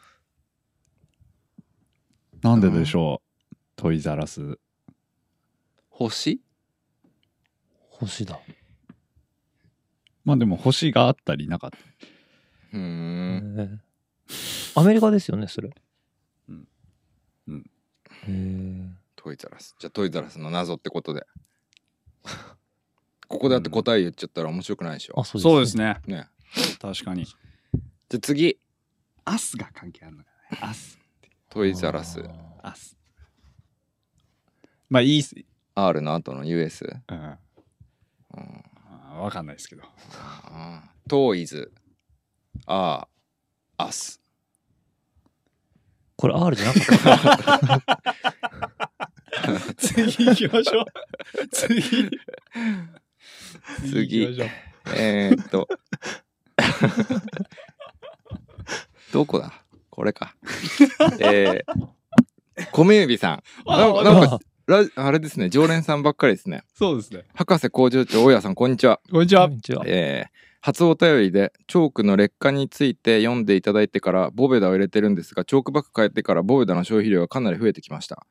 [2.41, 4.57] なんででしょう、トイザラス。
[6.09, 6.41] 星？
[7.89, 8.39] 星だ。
[10.23, 11.77] まあでも星があったりなかった。
[12.73, 13.81] うーん。
[14.75, 15.69] アメリカですよね、それ。
[16.49, 16.67] うん
[17.47, 17.65] うん
[18.23, 18.89] へえ。
[19.15, 19.75] トイザラス。
[19.79, 21.25] じゃあトイザラスの謎ってことで。
[23.27, 25.23] ここでだって答え言っちゃったら面白くないでしょあ、。
[25.23, 26.01] そうです、そうですね。
[26.05, 26.27] ね。
[26.79, 27.25] 確かに。
[27.25, 28.59] じゃあ次、
[29.25, 30.57] us が関係あるのかね。
[30.61, 30.99] us。
[31.49, 32.23] トイザラス。
[32.61, 32.97] us。
[34.89, 35.35] まあいいっす。
[35.75, 36.85] R の後の US。
[37.07, 37.17] うん。
[37.17, 38.63] うん
[39.19, 39.83] わかんないですけど。
[40.45, 41.73] あー toys。
[42.65, 44.21] あー、 us。
[46.15, 48.01] これ R じゃなかった
[49.77, 50.85] 次行きましょう。
[51.51, 52.09] 次。
[53.89, 54.39] 次
[54.95, 55.67] えー、っと。
[59.11, 59.51] どこだ？
[59.89, 60.35] これか。
[61.19, 63.43] えー、米指さん。
[63.65, 66.63] なんかラあれですね、常連さんばっかりですね。
[66.73, 67.23] そうですね。
[67.33, 68.99] 博士工場長、大家さん、こんにちは。
[69.11, 69.55] こんにちはこん。
[69.55, 69.83] にちは。
[69.85, 78.27] えー初お便りでチョークの劣化について読んでいただいてからボベダを入れてるんですがチョークバッグ変えてからボベダの消費量がかなり増えてきました、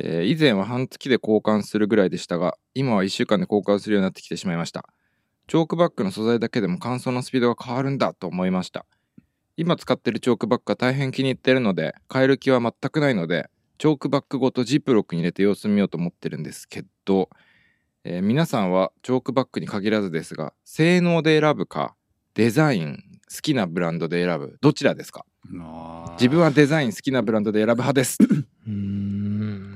[0.00, 4.84] えー以前は半月で交換するぐらいでしたが今は1週間で交換するようになってきてしまいました
[5.46, 8.84] チョークバッグの素材だけでも乾燥のスピードが変わるんだと思いました
[9.56, 13.48] 今使ってるチョークバッグが大変気に入ってるので変える気は全くないので
[13.82, 17.28] チョークバッグごとジップロックに入れて様子見ようと思ってるんですけど、
[18.04, 21.96] えー皆さんはチョークバッグに限らずですが性能で選ぶか
[22.34, 25.24] デザイン好きなブランドで選ぶどちらですか？
[26.12, 28.18] 自分はデザイン好きなブランドで選ぶ派です。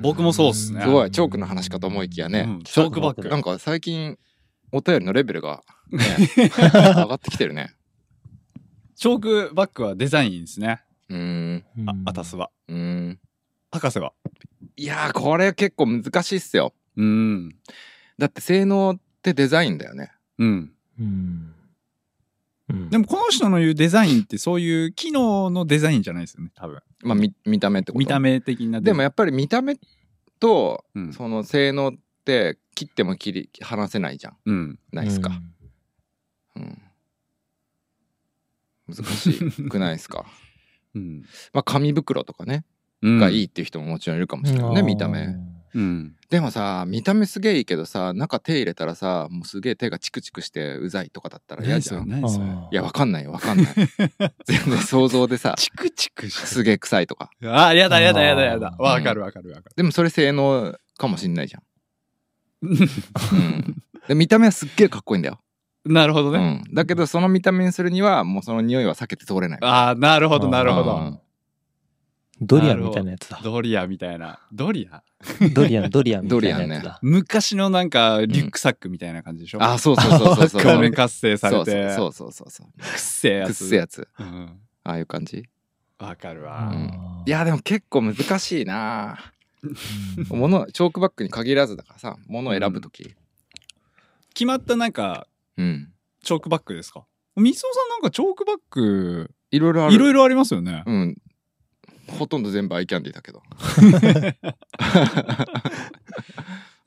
[0.02, 0.82] 僕もそうっすね。
[0.82, 2.62] すごいチョークの話かと思いきやね、うん。
[2.62, 4.16] チョークバッグなんか最近
[4.70, 5.98] お便りのレベルが、ね、
[6.38, 6.48] 上
[7.08, 7.74] がってきてるね。
[8.94, 10.84] チョークバッグはデザインですね。
[11.08, 11.64] うーん。
[11.88, 12.52] あアタスは。
[12.68, 13.18] うーん
[13.70, 14.12] 博士は？
[14.76, 17.56] いやーこれ結構難しいっすようん。
[18.18, 20.72] だって性能ってデザインだよねうん。
[20.98, 21.52] うん。
[22.68, 26.80] うんでもこの人の言うデザインってそういう機能のデザインじゃないですよね、多分。
[27.04, 27.98] まあ見見た目ってこと？
[28.00, 28.80] 見た目的な。
[28.80, 29.76] でもやっぱり見た目
[30.40, 31.12] とうん。
[31.12, 31.92] その性能っ
[32.24, 34.78] て切っても切り離せないじゃんうん。
[34.92, 35.30] ないっすか、
[36.56, 36.82] うん
[38.88, 40.24] 難しくないですか？
[40.94, 41.22] うん。
[41.52, 42.64] まあ紙袋とかね、うん
[43.02, 45.36] がいいっていう人ももちろんいるかもしれないね、見た目。
[45.74, 46.16] うん。
[46.30, 52.08] でもさ見た目すげえいいけどさ中手入れたらさもうすげえ手がチクチクしてうざいとかだったら嫌じゃん。
[52.72, 53.66] いやわかんないよわかんない。
[54.46, 56.46] 全然想像でさチクチクして。
[56.46, 57.30] すげえ臭いとか。
[57.44, 58.74] あ、やだやだやだやだ。
[58.78, 61.62] わかるわかるわかでもそれ性能かもしんないじゃん、
[62.62, 62.78] る。
[63.32, 65.38] うん、で見た目はすっげえかっこいいんだよ、
[65.84, 66.62] なるほどね。
[66.66, 69.58] うん、だけどその見た目にするにはもうその匂いは避けて通れない。
[69.62, 71.20] ああ、なるほどなるほど。
[72.40, 73.40] うんドリアンみたいなやつだ。
[73.42, 74.38] ドリアみたいな。
[74.52, 75.02] ドリア？
[75.54, 76.98] ドリアン、ドリアンみたいなやつだ。
[77.00, 80.60] 昔のなんかリュックサックみたいな感じでしょ、あそうそうそうそうそう。
[80.68, 81.94] 表面活性されて。
[81.94, 83.68] そうそうそうそうそうくっせえやくっつ。
[83.70, 84.06] せえやつ。
[84.18, 84.60] うん。
[84.84, 85.44] ああいう感じ？
[85.98, 86.64] わかるうわ。
[86.64, 87.24] ん。
[87.26, 89.18] いやでも結構難しいな。
[90.28, 90.38] うん。
[90.38, 93.14] ものチョークバッグに限らずだからさ物を選ぶ時。
[94.34, 95.90] 決まったなんか、うん、
[96.22, 97.06] チョークバッグですか？
[97.36, 99.94] みつおさんなんかチョークバッグ、いろいろある。
[99.94, 100.82] いろいろありますよね。
[100.84, 101.16] うん
[102.08, 103.42] ほとんど全部アイキャンディーだけど。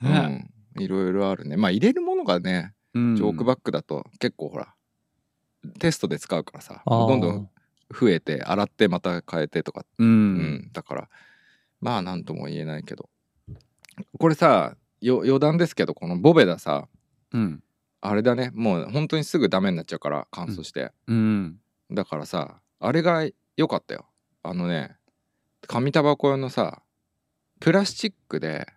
[0.01, 0.81] ねうん。
[0.81, 1.57] いろいろあるね。
[1.57, 3.15] まあ入れるものがねうん。
[3.15, 4.73] チョークバッグだと結構ほら
[5.79, 7.49] テストで使うからさどんどん
[7.91, 9.85] 増えて洗ってまた変えてとか。
[9.97, 10.03] う。
[10.03, 10.37] うん。
[10.37, 11.09] ん、だから
[11.81, 13.09] まあなんとも言えないけど。
[14.17, 16.87] これさよ余談ですけどこのボベダさ
[17.33, 17.63] うん。
[18.01, 18.51] あれだね。
[18.53, 21.57] もう本当にすぐダメになっちゃうから乾燥して、うん。
[21.91, 23.27] だからさあれが
[23.57, 24.05] 良かったよ。
[24.41, 24.95] あのね
[25.67, 26.81] 紙タバコ用のさ
[27.59, 28.67] プラスチックで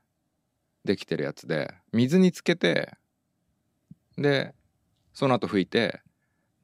[0.84, 2.92] できてるやつで水につけて
[4.18, 4.54] で
[5.14, 6.00] その後拭いて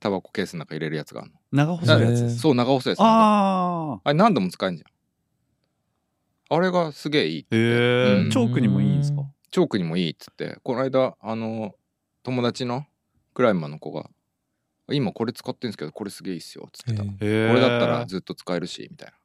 [0.00, 2.38] タバコケースの中入れるやつがある長細いやつ。
[2.38, 3.12] そう長細いやつなんだ。
[3.12, 6.57] よああれ何度も使えんじゃん。
[6.57, 7.54] あれがすげえいいあ。
[7.54, 8.31] へえ、うん。
[8.31, 9.22] チョークにもいいんですか？
[9.50, 10.59] チョークにもいいっつって。
[10.62, 11.74] この間あの
[12.22, 12.87] 友達の
[13.35, 14.11] クライマーの子が
[14.90, 17.52] 「今これ使ってんですけどこれすげえいいっすよ」っつってた、へこへえ。
[17.54, 19.17] れだったらずっと使えるしみたいへな、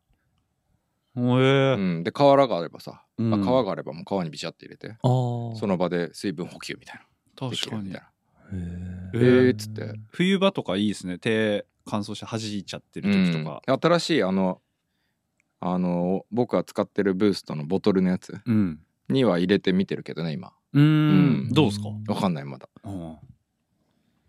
[1.16, 1.76] え。
[1.76, 3.34] うん、で瓦があればさ、うん。
[3.34, 7.50] あ革があればもう革にビシャって入れてその場で水分補給みたいな。
[7.50, 7.84] 確かに。
[7.84, 8.02] るみたい。
[8.02, 8.08] な。
[8.54, 8.58] へ
[9.14, 9.94] えーーっつって。
[10.10, 11.18] 冬場とかいいですね。
[11.20, 13.62] 手乾燥して弾いちゃってる時とか。
[13.68, 14.62] うん、新しいあの
[15.60, 18.80] あの僕が使ってるブーストのボトルのやつうん。
[19.10, 20.54] には入れてみてるけどね今。
[20.74, 21.48] うん。
[21.50, 21.50] ん。
[21.54, 21.90] どうですか？
[22.14, 22.68] わかんないまだ。
[22.86, 23.16] うん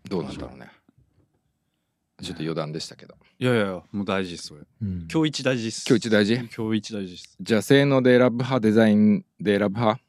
[0.07, 0.69] どうなんだろうね
[2.21, 4.61] ちょっと余談でしたけどいやいやいや、もう大事です、それ。
[4.81, 5.85] うん今日一大事です。
[5.87, 6.35] 今日一大事？
[6.35, 7.35] 今日一大事です。
[7.41, 8.59] じゃあ性能で選ぶ派？
[8.61, 10.01] デザインで選ぶ派？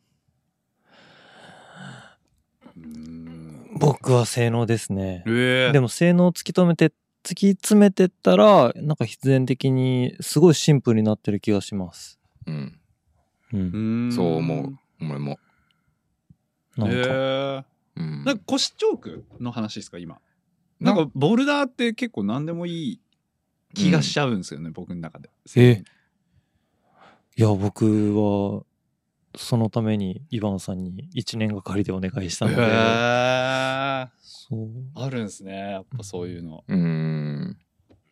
[2.76, 3.76] うーん。
[3.78, 5.24] 僕は性能ですね。
[5.26, 5.72] ええ。
[5.72, 6.92] でも性能を突き止めて、
[7.24, 12.20] 突き詰めてったら、なんか必然的にすごいシンプルになってる気がします。
[12.46, 12.78] うん
[13.52, 13.56] う。
[13.56, 14.78] うんーんそう思う。
[15.00, 15.40] 俺も
[16.76, 17.64] なんか、へえ。
[17.96, 20.18] うんなんか腰チョークの話ですか今？
[20.80, 23.00] なんかボルダーって結構何でもいい
[23.74, 25.30] 気がしちゃうんですよね、僕の中で。
[25.56, 25.82] え。
[27.36, 28.64] いや、僕は、
[29.36, 34.08] そのためにイバンさんに1年がかりでお願いしたので、へー。
[34.22, 34.68] そう。
[34.94, 37.58] あるんですねやっぱそういうの、うん。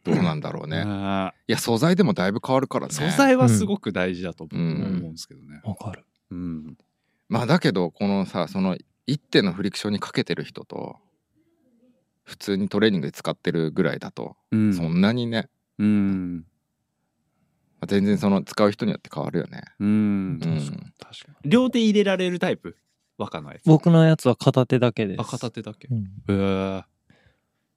[0.02, 0.84] どうなんだろうね。
[0.84, 1.32] ね。
[1.48, 2.92] いや素材でもだいぶ変わるからね。
[2.92, 6.04] 素材はすごく大事だと思うんですけどね、わかる。
[6.30, 6.76] うん。
[7.28, 10.96] まあだけどこのさその一手のフリクションにかけてる人と
[12.24, 14.74] 普通にトレーニングで使ってるぐらいだと、うん。
[14.74, 15.48] そんなにね。
[15.78, 16.38] うん。
[16.38, 16.42] ま
[17.82, 19.62] あ全然その使う人によって変わるよね。
[19.78, 19.88] うん。
[19.88, 19.90] う
[20.36, 20.38] ん。
[20.38, 21.50] 確かに。
[21.50, 22.76] 両手入れられるタイプ？
[23.18, 23.64] 若のやつ。
[23.64, 25.20] 僕のやつは片手だけです。
[25.20, 25.86] あ片手だけ。
[25.90, 26.04] うん。
[26.04, 26.82] へえ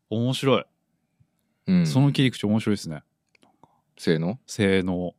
[0.10, 0.66] 面白い、
[1.68, 1.86] うん。
[1.86, 3.04] その切り口面白いですね。
[3.98, 4.40] 性能？
[4.48, 5.14] 性能。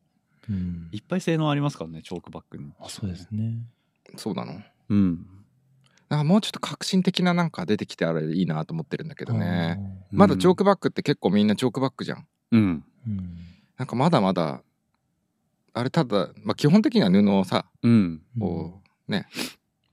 [0.49, 0.89] うん。
[0.91, 2.73] いっぱい性能ありますからねチョークバッグに。
[2.79, 3.59] あそうですね。
[4.15, 4.59] そうなの？
[4.89, 5.27] うん
[6.09, 9.79] なんかもうちょっと革新的ななんか出てきてあれいいなと思ってるんだけどね。
[9.79, 12.27] あまだチョークバッグって結構みんなチョークバッグじゃん。
[12.51, 12.83] うん。
[13.77, 14.63] なんかまだまだ
[15.73, 18.21] あれただ、まあ、基本的には布をさうん。
[18.39, 19.27] こうね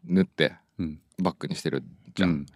[0.05, 1.01] 縫ってうん。
[1.19, 2.47] バッグにしてるじゃん、うん。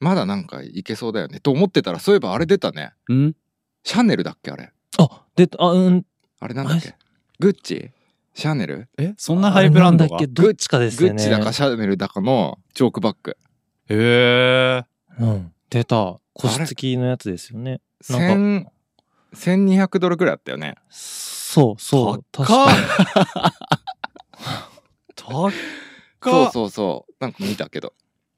[0.00, 1.40] まだなんかいけそうだよね。
[1.40, 2.92] と思ってたらそういえばあれ出たね。
[3.08, 3.36] うん。
[3.84, 4.72] シャネルだっけあれ。
[4.98, 6.06] あ、で、あ、うん。
[6.40, 6.94] あれなんだっけ。
[7.40, 7.90] グッチ？
[8.34, 8.88] シャネル？
[8.98, 10.10] えそんなハイブランドが？
[10.10, 11.16] なんだっけどっちかですよね。
[11.16, 13.36] グッチだかシャネルだかのチョークバッグ。
[13.88, 14.84] へえ
[15.20, 15.52] うん。
[15.70, 16.18] 出た。
[16.34, 17.80] 腰付きのやつですよね。
[18.08, 18.66] なん
[19.34, 20.76] 1000 1200ドルぐらいあったよね。
[20.90, 22.24] そうそう。
[22.32, 22.78] 確かに。
[25.16, 25.52] 高っ。
[26.22, 27.14] そうそうそう。
[27.20, 27.92] なんか見たけど。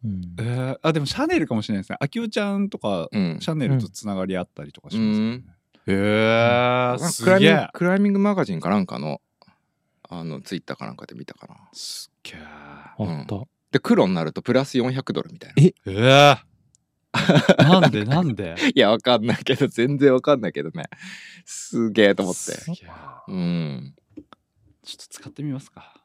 [0.04, 0.22] うん。
[0.38, 1.98] えー、あでもシャネルかもしれないですね。
[2.00, 3.38] あきおちゃんとかうん。
[3.40, 5.44] シャネルとつながりあったりとかしますよね、
[5.87, 7.68] へえなんかすクライミングげえ。
[7.72, 9.20] クライミングマガジンかなんかの
[10.20, 11.57] あのツイッターかなんかで見たかな。
[11.72, 13.42] すっげえあった。
[13.70, 15.62] で黒になるとプラス400ドルみたいな。
[15.62, 15.74] え？
[15.87, 18.05] えー、なんで？
[18.05, 18.55] なんで？
[18.74, 20.85] いやわかんないけど全然わかんないけどね。
[21.44, 22.40] すげえと思って。
[22.40, 22.90] すげえ
[23.29, 23.94] うん。
[24.83, 26.00] ちょっと使ってみますか。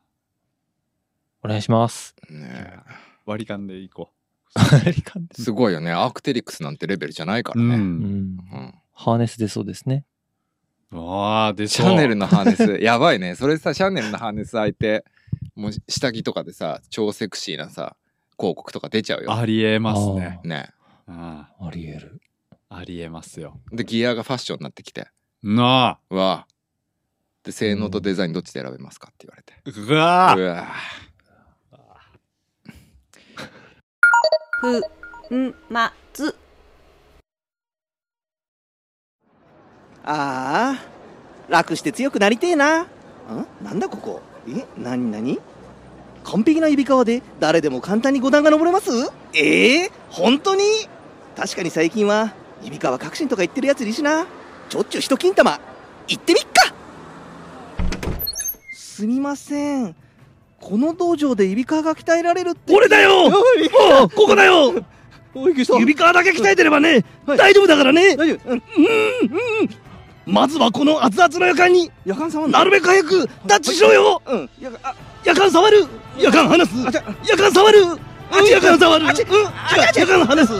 [1.44, 2.16] お願いします。
[2.30, 2.78] ね
[3.26, 4.12] 割り勘でいこ
[4.86, 4.94] え
[5.36, 5.92] すごいよね。
[5.92, 7.82] アークテリクスなんてレベルじゃないかう、らね、うん。
[7.82, 8.74] うん。
[8.94, 10.06] ハーネス出そうですね。
[10.92, 12.80] ああでシャネルのハーネス。
[12.82, 13.36] やばいね。
[13.36, 15.06] それさシャネルのハーネス相手
[15.56, 17.96] もう下着とかでさ超セクシーなさ
[18.38, 19.34] 広告とか出ちゃうよ。
[19.34, 20.40] ありえますね。
[20.44, 20.70] ね。
[21.08, 22.22] ああり得る。
[22.70, 23.60] ありえますよ。
[23.72, 25.08] でギアがファッションになってきて。
[25.44, 26.00] なあ。
[26.10, 26.48] うわ
[27.44, 30.68] で性能とデザインどっちで選べますかって言われて、うわうわ
[35.30, 36.36] ふんまつ
[40.12, 42.82] ああ楽して強くなりてえな。
[42.82, 42.88] ん？
[43.62, 44.22] なんだここ？
[44.48, 45.40] えなになに
[46.24, 48.90] 完璧な指輪で誰でも簡単に五段が登れます？
[49.36, 50.64] ええ本当に？
[51.38, 54.26] 確かに最近は指輪革新とか言ってるやついるしな。
[54.70, 55.60] ちょっちゅう一金玉。
[56.08, 56.74] 行ってみっか。
[58.74, 59.96] すみません。
[60.60, 62.76] この道場で指輪が鍛えられるって。
[62.76, 63.30] 俺だよ！
[63.30, 63.38] も
[64.06, 64.74] うここだよ！
[65.36, 68.18] 指輪だけ鍛えてればね、大丈夫だからね。
[68.18, 68.50] 大丈夫。
[68.50, 68.64] うん。
[68.78, 69.70] うんうん
[70.30, 74.50] まずはこの熱々の夜間に夜間様なるべく早くタッチしろようん。
[74.62, 74.94] やあ。
[75.26, 75.88] 夜間触る。
[76.20, 76.72] 夜間離す。
[77.28, 77.80] 夜間触る。
[78.48, 80.54] 夜間触る夜間離す。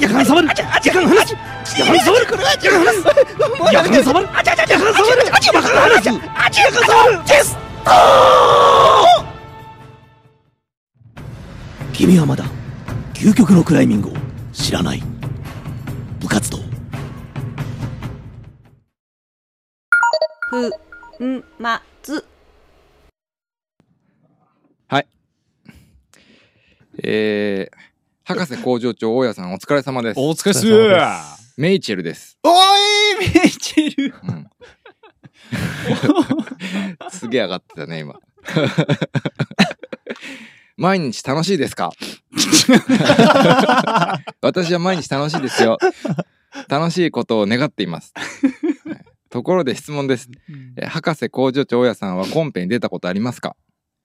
[0.00, 0.48] 夜間触る。
[0.48, 1.28] 夜間離す。
[1.68, 2.28] 夜間触る。
[2.32, 3.04] 夜間離す。
[3.72, 4.26] 夜間触る。
[4.26, 5.18] 夜間触る。
[5.20, 6.08] 夜間離す。
[6.08, 7.18] 夜間触る。
[7.26, 7.60] テスト
[11.92, 12.44] 君はまだ
[13.12, 14.12] 究極のクライミングを
[14.52, 15.02] 知らない。
[16.20, 16.63] 部活動
[21.18, 22.24] ふんまつ。
[27.02, 27.76] えー、
[28.22, 30.20] 博士工場長大家さんお疲れ様です。
[30.20, 30.64] お疲れっす。
[31.60, 32.52] メイチェルです、おい
[33.18, 34.14] メイチェル。
[34.22, 34.26] う
[37.06, 38.14] ん、 すげえ上がってたね今。
[40.76, 41.90] 毎日楽しいですか？
[44.40, 45.78] 私は毎日楽しいですよ。
[46.68, 48.12] 楽しいことを願っています。
[48.16, 48.22] は
[48.94, 50.30] いところで質問です。
[50.76, 53.56] え博士工場長大家さんはコンペに出たことありますか？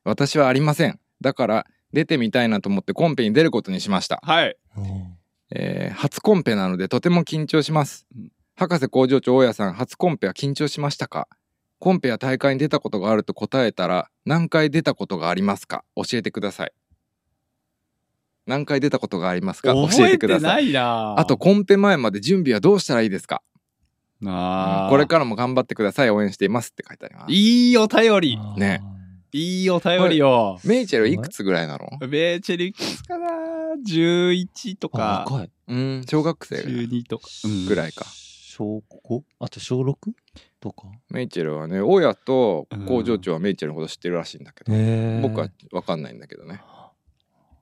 [0.03, 0.99] 私はありません。
[1.21, 4.19] だから出てみたいなと思ってコンペに出ることにしました。
[4.23, 4.57] はい。
[5.51, 8.31] えー初コンペなのでとても緊張します、うん。
[8.55, 11.27] 博士工場長大家さん初コンペは緊張しましたか？
[11.77, 15.83] コンペや大会に出たことがあると答えたら何回出たことがありますか？
[15.95, 16.71] 教えてください。
[18.47, 19.75] 何回出たことがありますか？
[19.75, 20.71] 教覚ええてください。
[20.71, 23.43] いなあとコンペ前まで準備はどうしたらいいですか？
[24.25, 24.89] あー。
[24.89, 26.09] これからも頑張ってください。
[26.09, 27.31] 応援していますって書いてあります。
[27.31, 28.37] いいお便り。
[28.57, 28.81] ね。
[29.31, 30.59] いいお便りよ。
[30.63, 32.07] メイチェルいくつぐらいなの？
[32.07, 33.27] メイチェルいくつかな
[33.87, 35.33] ？11とあか。
[35.33, 35.51] 若い。
[35.67, 37.65] うん小学生12とか、うん。
[37.67, 38.05] ぐらいか。
[38.05, 39.21] 小 5?
[39.39, 39.95] あと小 6?
[40.59, 40.87] とか？
[41.11, 45.21] メイチェルはね親と工場長はメイチェルのこと知ってるらしいんだけど、へえ。
[45.21, 46.61] 僕は分かんないんだけどね、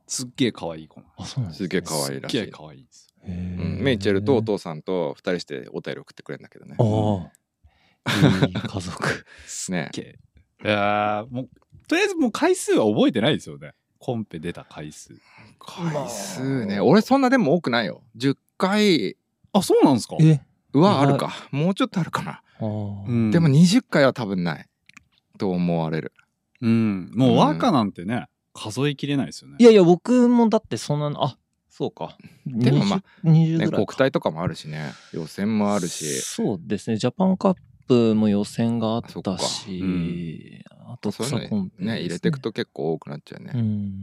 [0.07, 2.37] すっげえ可愛い子なんあ、そうなんですすげえ可愛いらしい。
[2.37, 6.75] すっげえ、可愛いですうん、メイチェルとお父さんと二人してお便り送ってくれるんだけどね。
[6.79, 7.29] あ
[8.09, 8.45] あ。
[8.45, 9.25] いい家族。
[9.69, 9.89] ね。
[9.91, 10.19] け
[10.63, 11.49] いやーもう
[11.87, 13.73] とりあえずもう回数は覚えてないですよね。
[13.99, 15.13] コンペ出た回数。
[15.59, 16.79] 回数ね。
[16.79, 18.03] 俺そんなでも多くないよ。
[18.17, 19.17] 10回。
[19.53, 20.17] あそうなんですか？
[20.19, 20.41] え？
[20.73, 21.33] はあるか。
[21.51, 22.65] もうちょっとあるかな、で
[23.39, 24.65] も20回は多分ない。
[25.39, 26.13] と思われる。
[26.61, 27.11] うん。
[27.15, 29.57] もう和歌なんてね、数えきれないですよね。
[29.59, 31.37] いやいや、僕もだってそんなの、あ、
[31.77, 32.17] そうか。
[32.47, 33.67] でもまあ20、20ね。
[33.69, 34.93] 国体とかもあるしね。
[35.13, 36.05] 予選もあるし。
[36.21, 36.97] そうですね。
[36.97, 37.55] ジャパンカッ
[37.87, 41.99] プも予選があそったし、あとそういう草コンペのね。
[41.99, 44.01] 入れていくと結構多くなっちゃうね、うん。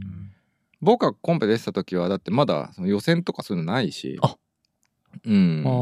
[0.79, 4.17] 僕がコンペ出てた時はだってまだその予選とかそういうのないし。
[4.21, 4.37] あ。
[5.25, 5.63] うん。
[5.65, 5.73] ああ。
[5.73, 5.75] う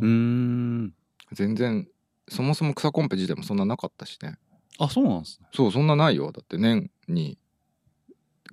[0.00, 0.06] ー。
[0.08, 0.92] ん
[1.30, 1.86] 全然
[2.28, 4.38] そもそも草コンペ自体もそんななかったしね。
[4.80, 5.46] あそうなんですね。
[5.54, 6.32] そうそんなないよ。
[6.32, 7.38] だって年に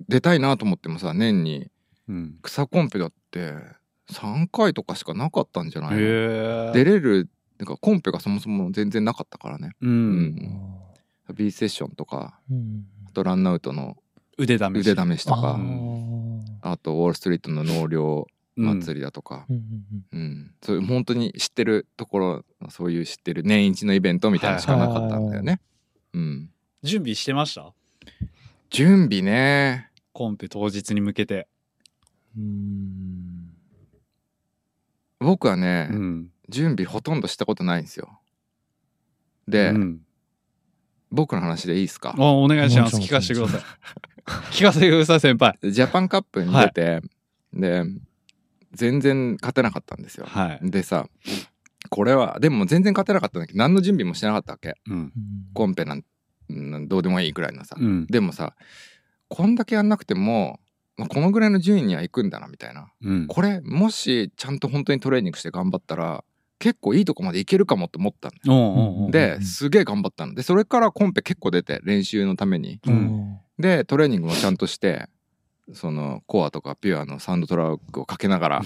[0.08, 1.68] 出たいなと思ってもさ年に
[2.08, 2.38] うん。
[2.42, 3.54] 草コンペだって
[4.10, 9.72] 3回とかしかなかったんじゃない出れるなんかコンペがそもそも全然なかったからね。
[9.80, 10.18] ううん。
[10.26, 10.60] ん
[11.34, 12.86] B セッションとかうん。
[13.08, 13.96] あとランナウトの
[14.38, 14.90] 腕試し。
[14.90, 16.40] 腕試しとあかー。
[16.62, 20.50] あとウォールストリートの納涼祭りだとか、うん。
[20.62, 25.60] そういう本当に知ってるところそういう知ってる年一のイベントみたいなのしかなかったんだよね。
[26.14, 26.50] うん、
[26.82, 27.74] 準備してました？
[28.70, 29.90] 準備ね。
[30.12, 31.48] コンペ当日に向けて
[32.36, 33.50] うん。
[35.18, 36.30] 僕はね、ん。
[36.48, 38.20] 準備ほとんどしたことないんですよ。
[39.48, 40.00] で、うん。
[41.10, 42.14] 僕の話でいいですか？
[42.18, 42.96] あお願いします。
[42.96, 43.60] 聞かせてください。
[44.52, 45.58] 聞かせてください先輩。
[45.62, 47.00] ジャパンカップに出て、
[47.52, 47.84] で
[48.72, 50.26] 全然勝てなかったんですよ。
[50.26, 50.70] はい。
[50.70, 51.08] でさ
[51.88, 54.74] これはでも全然勝てなかったんだけど何の準備もしてなかったわけ。
[54.88, 55.12] うん。
[55.54, 56.04] コンペなん
[56.88, 58.06] どうでもいいぐらいのさ、うん。
[58.06, 58.56] でもさ
[59.28, 60.58] こんだけやんなくても
[60.96, 62.90] まあこのぐらいの順位には行くんだなみたいな。
[63.02, 63.26] うん。
[63.26, 66.24] これもしちゃんと本当にトレーニングして頑張ったら
[66.58, 68.66] 結構いいとこまでいけるかもって思ったのよ。
[68.66, 70.34] おうおうおうですげえ頑張ったの。
[70.34, 72.80] でそれからコンペ結構出て練習のために。
[72.86, 73.38] うん。
[73.58, 75.08] でトレーニングもちゃんとして
[75.72, 78.62] そのコアとかピュアのサウンドトラックをかけながら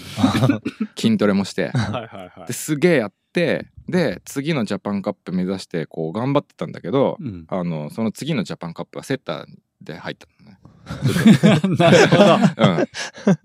[0.95, 1.69] 筋トレもして。
[1.69, 2.47] はいはいはい。
[2.47, 7.45] ですげえやってで次のジャパンカップ目指してこう頑張ってたんだけどうん。
[7.49, 9.45] あのその次のジャパンカップはセッター
[9.81, 10.59] で入ったのね。
[11.77, 12.35] なるほど。
[12.35, 12.87] うん、っ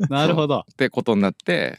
[0.09, 0.64] なるほど。
[0.77, 1.79] てことになって、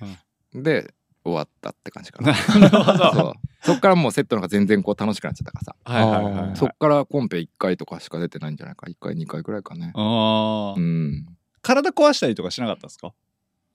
[0.54, 0.94] で
[1.24, 2.32] 終わったって感じかな。
[2.32, 2.70] な。
[2.70, 3.14] るほど。
[3.14, 3.34] そう。
[3.64, 6.56] そっからもうセットの方が全然こう楽しくなっちゃったからさ、はいはいはいはい。
[6.56, 9.92] そっからコンペ1回とかしか出てないんじゃないか？1回2回ぐらいかね。
[9.96, 10.80] あー。
[10.80, 11.26] うん、
[11.62, 13.14] 体壊したりとかしなかったですか？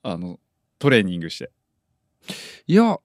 [0.03, 0.39] あの
[0.79, 1.51] トレーニングして。
[2.67, 2.97] いや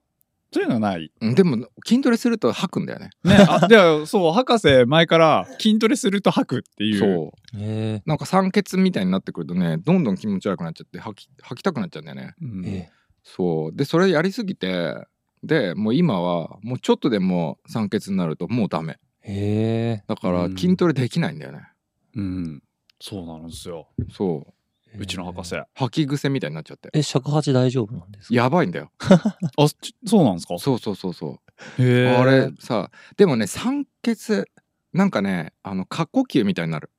[0.51, 1.13] そういうのはない。
[1.21, 3.11] でも筋トレすると吐くんだよね。
[3.23, 6.99] ねあ でそう博士前から筋トレすると吐くっていう。
[6.99, 7.59] そう。
[7.59, 12.35] えなんか酸欠みたいになってくるとねどんどん気持ち悪くなっちゃって吐き吐きたくなっちゃうんだよね。
[12.41, 12.85] うん。
[13.23, 13.77] そう。
[13.77, 14.97] でそれやりすぎて
[15.43, 18.95] でもう今はもうちょっとでも酸欠になるともうダメ。
[18.95, 20.57] ー、えだからうん。
[20.57, 21.69] 筋トレできないんだよね、
[22.17, 22.63] うん。
[23.01, 23.89] そうなんですよ。
[24.11, 24.51] そう。
[24.51, 24.58] ー
[24.97, 25.57] うちの博士。
[25.57, 26.91] あ吐き癖みたいになっちゃって。
[26.93, 28.35] え、尺八大丈夫なんですか？
[28.35, 28.91] やばいんだよ。
[29.81, 30.59] ちそうなんですか？
[30.59, 31.39] そうそうそうそ
[31.79, 31.83] う。
[31.83, 34.45] へえあれさでもね酸欠
[34.93, 36.91] なんかねあの過呼吸みたいになる。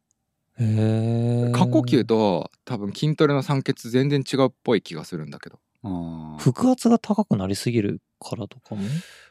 [0.59, 1.51] へえ。
[1.53, 5.59] 過呼吸と多分筋トレの酸欠全然違うっぽい気がするんだけど。
[5.83, 8.81] うん腹圧が高くなりすぎるからとかも？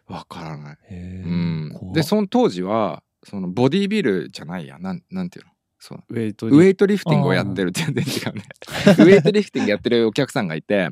[0.06, 0.76] わからない。
[0.76, 1.22] へえ。
[1.26, 1.92] うん。
[1.92, 4.78] でその当時はそのボディービルじゃないや。
[4.78, 5.52] なんなんていうの？
[5.78, 6.04] そう。
[6.08, 8.42] ウェイトウェイトリフティングをやってる全然違うね。
[8.98, 10.90] ウェイトリフティングやってるお客さんがいて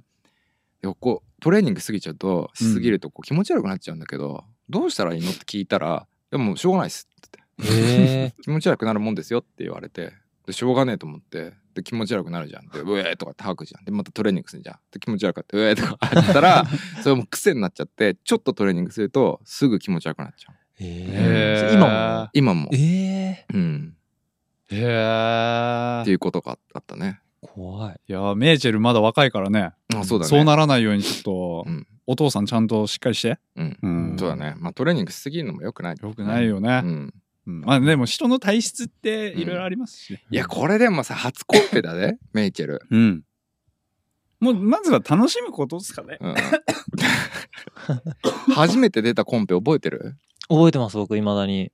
[0.82, 7.36] でこうトレーニング過ぎちゃうとしすぎるとこう気持ち悪くなっちゃうんだけど、どうしたらいいのって聞いたら「でもしょうがないっす」って。
[8.42, 10.12] 気持ち悪くなるもんですよって言われて
[10.46, 12.68] でしょうがねえと思ってで気持ち悪くなるじゃん。
[12.68, 13.84] でうえーとかって吐くじゃん。
[13.84, 14.78] でまたトレーニングするじゃん。
[14.90, 16.64] で気持ち悪くなってうえーとかやったら
[17.02, 20.54] それもう癖になっちゃってちょっとトレーニングするとすぐ気持ち悪くなっちゃう。
[20.78, 21.74] へへーえ。
[21.74, 22.30] 今も？
[22.34, 22.70] 今も。
[22.72, 23.46] ええ。
[23.54, 23.95] うん
[24.68, 27.20] へえっていうことがあったね。
[27.40, 28.00] 怖い。
[28.08, 29.72] いやメーチェルまだ若いからね。
[29.94, 30.28] あそうだね。
[30.28, 31.86] そうならないようにちょっと、うん。
[32.08, 33.38] お父さんちゃんとしっかりして。
[33.56, 33.78] うん。
[33.82, 34.16] うん。
[34.18, 34.54] そうだね。
[34.58, 35.96] まあトレーニングしすぎるのもよくない。
[36.00, 37.14] よくないよね、うん。
[37.46, 37.60] うん。
[37.60, 40.12] まあでも人の体質っていろいろありますし。
[40.12, 43.22] ね、いやこれでもさ初コンペだね メイチェル、うん。
[44.40, 46.18] もうまずは楽しむことですかね。
[46.20, 46.34] うん、
[48.54, 50.16] 初めて出たコンペ覚えてる？
[50.48, 51.72] 覚えてます、僕、未だに。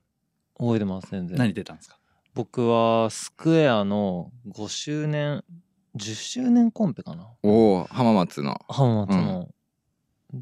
[0.58, 1.36] 覚えてます、全然。
[1.36, 1.98] 何出たんですか？
[2.34, 5.44] 僕は、スクエアの5周年
[5.96, 7.28] 10周年コンペかな？
[7.42, 8.60] おお浜松の。
[8.68, 9.48] 浜松の。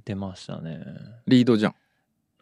[0.04, 0.84] 出ましたね、
[1.26, 1.74] リードじゃん。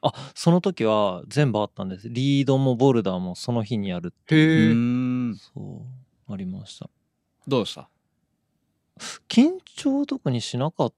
[0.03, 2.11] あその時は全部あったんです。
[2.11, 4.34] リードもボルダーもその日にやるう。
[4.34, 5.82] へえそ
[6.28, 6.90] うありました。
[7.46, 7.88] どうした？
[9.28, 10.92] 緊張特にしなかっ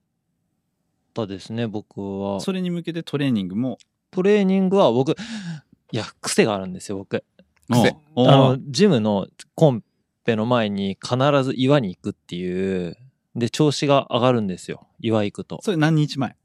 [1.15, 2.41] たですね僕は。
[2.41, 3.79] それに向けてトレーニングも？
[4.11, 7.23] トレーニングは僕いや癖があるんですよ僕
[7.71, 9.85] あのジムのコン
[10.25, 12.97] ペの前に必ず岩に行くっていう
[13.37, 14.89] で調子が上がるんですよ。
[14.99, 15.61] 岩行くと。
[15.63, 16.37] それ何日前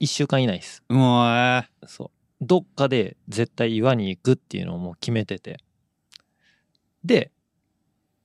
[0.00, 0.82] ？1週間以内です。
[0.88, 1.86] うわー。
[1.86, 2.10] そう。
[2.40, 5.58] どっかで絶対岩に行くっていうのをもう決めてて。
[7.04, 7.30] で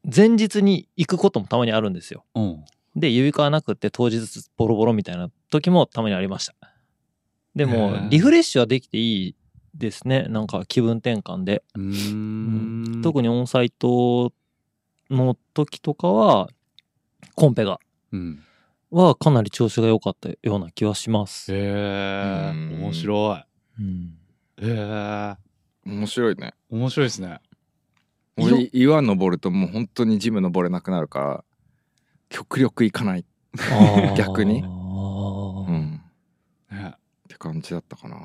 [0.04, 2.26] 前日に行くこともたまにあるんですよ。
[2.36, 2.66] うん。
[2.96, 4.20] で指輪なくって当日
[4.58, 6.56] ボロボロみたいな時もたまにありました。
[7.56, 8.10] でへもー。
[8.10, 9.36] リフレッシュはできていい
[9.74, 10.26] ですね。
[10.30, 11.64] なんか気分転換で。
[11.76, 13.02] うーん。
[13.02, 14.34] 特にオンサイト
[15.10, 16.50] の時とかは
[17.36, 17.80] コンペが
[18.12, 18.44] うん。
[18.92, 22.82] はかなり調子が良かったような気はします、へえうん。
[22.82, 23.44] 面白い。
[23.80, 24.18] うん。
[24.58, 25.36] へえ
[25.86, 26.54] 面白いね。
[26.70, 27.40] 面白いですね。
[28.38, 31.44] 俺岩登るともう本当にジム登れなくなるから
[32.30, 33.26] 極力行かない。
[34.18, 34.62] 逆に。
[34.64, 36.02] あうーん。
[36.72, 36.94] ね。
[36.94, 36.98] っ
[37.30, 38.18] て感じだったかな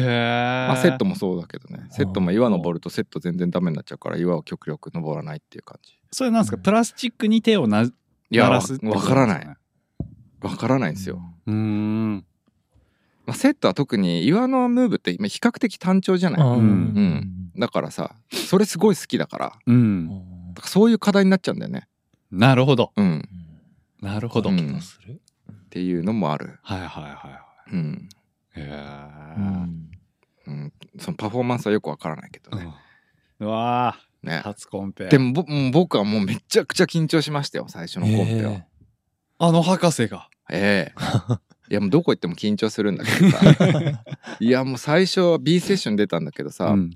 [0.00, 1.86] まあセットもそうだけどね。
[1.90, 5.98] セットも岩登るとセット全然ダメになっちゃうから岩を極力登らないっていう感じ。
[6.10, 6.58] それなんですか？
[6.58, 7.92] プラスチックに手をない
[8.30, 9.56] やわ鳴らすってことわからない。
[10.40, 12.16] わからないんですよ、うーん。
[13.24, 16.58] まあ、セットは特に岩のムーブって今比較的単調じゃない、うん。
[16.58, 17.50] うん。
[17.56, 19.52] だからさそれすごい好きだから。
[19.66, 20.08] うん。
[20.52, 21.88] だからそういう課題になっちゃうんだよね。
[22.30, 22.92] なるほど。
[22.96, 23.26] うん。
[24.02, 24.78] なるほど、うん。
[24.78, 26.58] っていうのもある。
[26.62, 27.40] はいはいは
[27.72, 28.08] うん、
[28.56, 29.90] えん。
[30.46, 32.68] うん、そのパフォーマンスはよくわからないけどね、
[33.40, 34.26] うわー。
[34.26, 34.40] ね。
[34.44, 35.06] 初コンペ。
[35.06, 38.66] でも僕はもうめちゃくちゃ緊張しましたよ最初のコンペは、え
[39.38, 40.28] あの博士が。
[40.50, 40.94] ええ。
[41.70, 44.02] いやもうどこ行っても緊張するんだけどさ。
[44.38, 46.90] いやもう最初は B セッション出たんだけどさ、うん。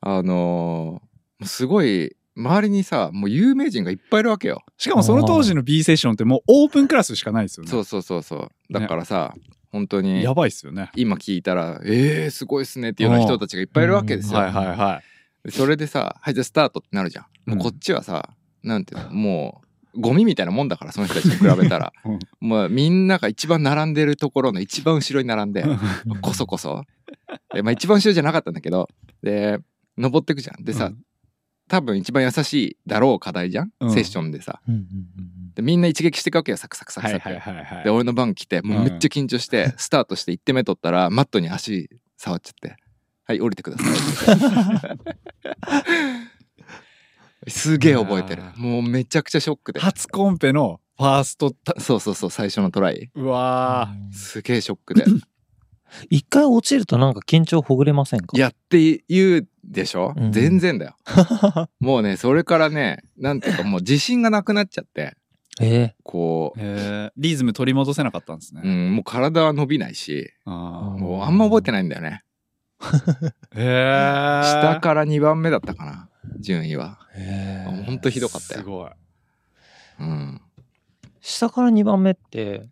[0.00, 1.08] あのー
[1.44, 7.70] すごい周りにさもう有名人がいっぱいいるわけよ、しかもその当時の B セッションってもうオープンクラスしかないですよね。
[7.70, 8.36] そうそうそうそ
[8.70, 8.72] う。
[8.72, 9.34] だからさ、
[9.70, 10.22] 本当に。
[10.22, 10.90] やばいっすよね。
[10.96, 15.02] 今聞いたら「えー、すごいっすね」っていうような人たちがいっぱいいるわけですよ、はいはいは
[15.44, 17.26] でそれでさ「はいじゃあスタート」ってなるじゃん。
[17.50, 18.30] もうこっちはさ、
[18.62, 19.62] なんていうのも
[19.94, 22.18] うゴミみたいなもんだからその人たちに比べたら、 うん。
[22.40, 25.64] もうみんなが一番並んでるところの一番後ろに並んで
[26.20, 26.84] こそこそ。
[27.54, 28.88] で、まあ、一番後ろじゃなかったんだけど
[29.22, 29.58] で
[29.96, 30.64] 登ってくじゃん。
[30.64, 30.98] でさ、うん
[31.68, 33.92] 多分一番優しいだろう課題じゃん、うん。
[33.92, 34.60] セッションでさ。
[34.68, 34.84] うんうん
[35.58, 42.76] でみんな一撃していくわけよサクサクサクサク、はいはいはいで俺の番来てもうめっちゃ緊張して、 スタートして1手目取ったらマットに足触っちゃって
[43.26, 43.84] 「はい降りてくださ
[47.44, 48.42] い」 すげえ覚えてる。
[48.56, 49.80] もうめちゃくちゃショックで。
[49.80, 53.10] 初コンペのファーストタそうそうそう最初のトライ。
[53.14, 55.04] うわすげえショックで
[56.10, 58.38] 一回落ちるとなんか緊張ほぐれませんか？
[58.38, 60.32] やって言うでしょ、うん。
[60.32, 60.96] 全然だよ。
[61.80, 65.16] もうねそれからねなんていうかもう自信がなくなっちゃって。
[65.60, 68.60] えこーへーリズム取り戻せなかったんですね。
[68.64, 70.30] う、うん、もう体は伸びないし。
[70.44, 70.50] あ
[70.96, 72.22] もうあんま覚えてないんだよね。
[73.56, 74.40] え。
[74.44, 76.08] 下から2番目だったかな
[76.38, 77.00] 順位は。
[77.16, 77.66] え。
[77.68, 78.60] ーほんとひどかったよ。
[78.60, 78.90] すごい。
[80.00, 80.40] うん。
[81.20, 82.68] 下から2番目って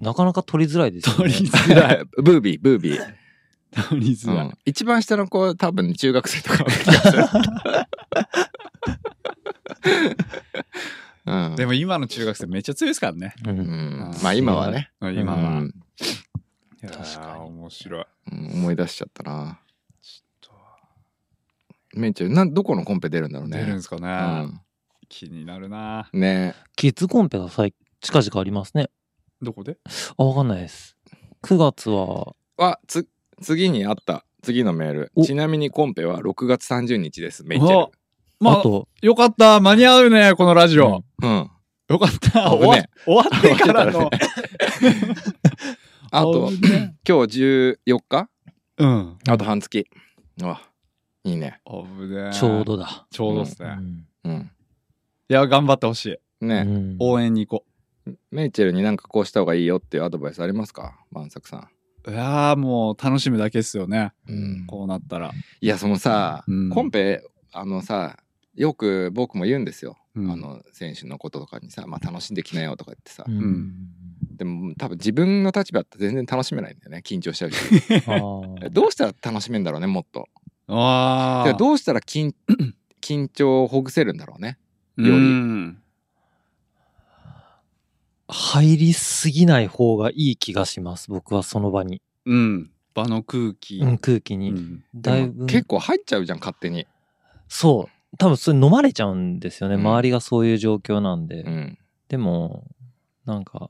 [0.00, 1.32] なかなか取りづらいですよね。
[1.32, 2.04] 取りづらい。
[2.22, 3.14] ブービーブービー、
[3.88, 4.46] 取りづらい。
[4.46, 6.64] うん、一番下の子多分中学生とか
[11.26, 11.56] うん。
[11.56, 13.34] でも今の中学生めっちゃ強いですからね。
[13.46, 13.58] ううん。
[13.58, 14.90] んまあ今はね。
[15.00, 15.66] 今は、うん。
[15.66, 15.72] い
[16.82, 17.44] やー確かに。
[17.44, 18.06] 面白い。
[18.32, 19.60] うん思い出しちゃったな。
[21.94, 23.58] メイちゃんなんどこのコンペ出るんだろうね。
[23.58, 24.08] 出るんですかね、
[24.44, 24.60] うん。
[25.08, 26.08] 気になるな。
[26.12, 26.54] ね。
[26.76, 28.90] キッズコンペが最近々ありますね
[29.40, 29.78] どこで？
[30.16, 30.96] あわかんないです。
[31.42, 32.34] 9月は。
[32.58, 33.08] あつ
[33.40, 34.24] 次にあった。
[34.42, 35.12] 次のメール。
[35.14, 35.24] お。
[35.24, 37.44] ちなみにコンペは6月30日です。
[37.44, 37.92] メイチェお
[38.40, 38.88] まああと。
[39.00, 39.60] よかった。
[39.60, 41.28] 間に合うねこのラジオ、うん。
[41.28, 41.50] ルうん。
[41.88, 42.52] よかった。
[42.52, 44.10] 終わ終わってからの。
[46.10, 48.28] あと危ね今日14日？
[48.78, 49.18] うん。
[49.28, 49.86] あと半月。
[50.40, 50.60] うわ。
[51.24, 51.60] いいね。
[51.66, 54.06] 危ねちょうどだ、ちょうどですね、うん。
[54.24, 54.50] うん。
[55.28, 56.44] いや頑張ってほしい。
[56.44, 56.96] ね、うん。
[57.00, 57.64] 応援に行こ
[58.30, 60.98] メイチェルになんかこうした方がいいよっていうアドバイスありますか？
[61.10, 61.68] 万作さん。
[62.06, 64.64] ういやーもう楽しむだけですよね、うん。
[64.66, 66.70] こうなったら、いやそのさ、うん。
[66.70, 68.18] コンペあのさ
[68.54, 70.30] よく僕も言うんですよ、うん。
[70.30, 73.72] あの選手のこととかにさ、まあ、楽しんできなよとか言ってさ、うん。
[74.36, 77.58] でも多分自分の立場だったら全然楽しめないんだよね緊張しちゃうし
[78.70, 80.28] どうしたら楽しめんだろうねもっと。
[80.68, 82.34] あどうしたら緊
[83.02, 84.58] 緊張をほぐせるんだろうね。
[84.96, 85.76] より
[88.28, 91.10] 入りすぎない方がいい気がします。
[91.10, 92.02] 僕はその場に。
[92.26, 92.70] うん。
[92.94, 93.78] 場の空気。
[93.78, 94.50] うん、空気に。
[94.50, 95.46] うんだいぶ。
[95.46, 96.86] 結構入っちゃうじゃん、勝手に。
[97.48, 98.16] そう。
[98.18, 99.76] 多分それ飲まれちゃうんですよね。
[99.76, 101.42] うん周りがそういう状況なんで。
[101.42, 101.78] うん。
[102.08, 102.64] でも、
[103.24, 103.68] なんか、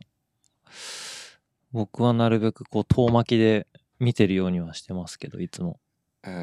[1.72, 3.66] 僕はなるべくこう遠巻きで
[3.98, 5.78] 見てるようにはしてますけど、いつも。
[6.24, 6.34] えうー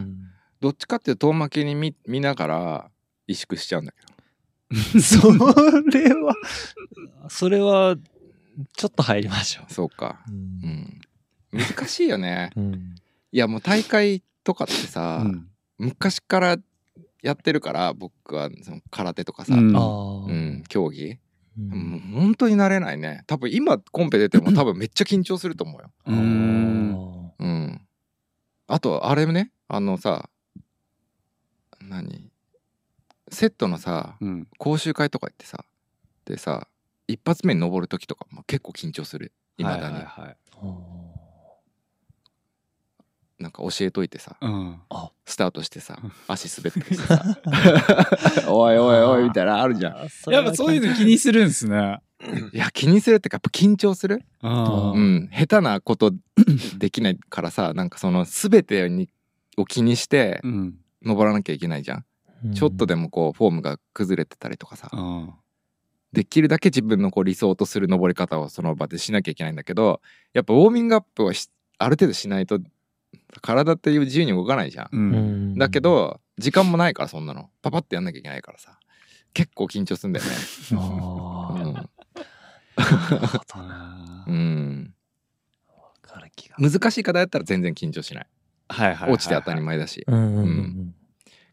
[0.00, 0.18] ん、
[0.60, 2.90] どっちかっていうと遠巻きに見見ながら
[3.28, 4.12] 萎縮しちゃうんだけど。
[5.00, 5.30] そ
[5.90, 6.34] れは、
[7.28, 7.96] それは、
[8.74, 10.22] ちょっと入りましょそうか。
[10.28, 10.32] う。
[10.32, 10.34] う。
[10.34, 11.00] うんん。
[11.52, 12.50] 難しいよね。
[12.56, 12.94] うん。
[13.30, 15.48] いやもう大会とかってさ、うん
[15.78, 16.56] 昔から
[17.22, 19.84] やってるから僕はその空手とかさ、うんああ。
[20.26, 21.18] うん競技、
[21.58, 27.80] うんもう本当になれないね多分今コンペ出ても多分めっちゃ緊張すると思うようーんうん
[28.68, 30.30] あとあれねあのさ
[31.80, 32.31] 何？
[33.32, 34.48] セットのさうん。
[34.58, 35.64] 講習会とか行ってさ
[36.24, 36.68] でさ
[37.08, 39.32] 一発目に登る時とかも結構緊張する。
[39.58, 40.36] いまだに、はいはい
[43.38, 44.80] なんか教えといてさうん。
[45.26, 47.24] スタートしてさ 足滑ったりしてさ。
[48.48, 50.32] おいおいおいみたいなのあるじゃん。
[50.32, 51.98] やっぱそういうの気にするんですね。
[52.52, 54.24] いや気にするってかやっぱ緊張する？
[54.42, 56.12] あうん、下手なこと
[56.78, 59.08] できないからさなんかその全てに
[59.56, 60.78] を気にしてうん。
[61.04, 62.04] 登らなきゃいけないじゃん、うん
[62.54, 65.32] ちょっとでもこうフォームが崩れてたりとかさ、うん。
[66.12, 70.02] できるだけ自分のこう理想とする登り方をその場でしなきゃいけないんだけど
[70.34, 72.58] やっぱウォーミングアップをしある程度しないと
[73.40, 74.96] 体っていう自由に動かないじゃん、う。
[74.96, 75.54] うん。
[75.54, 77.50] んだけ、ど時間もないからそんなの。
[77.62, 78.78] パパってやんなきゃいけないからさ。
[79.34, 80.32] 結構緊張するんだよね。
[80.74, 84.24] ああ、なるほどな。
[84.28, 84.94] うん。
[86.58, 88.26] 難しい課題だったら全然緊張しない。
[88.68, 89.14] はいはいはいはい。
[89.14, 90.04] 落ちて当たり前だし。
[90.06, 90.94] うんうんううん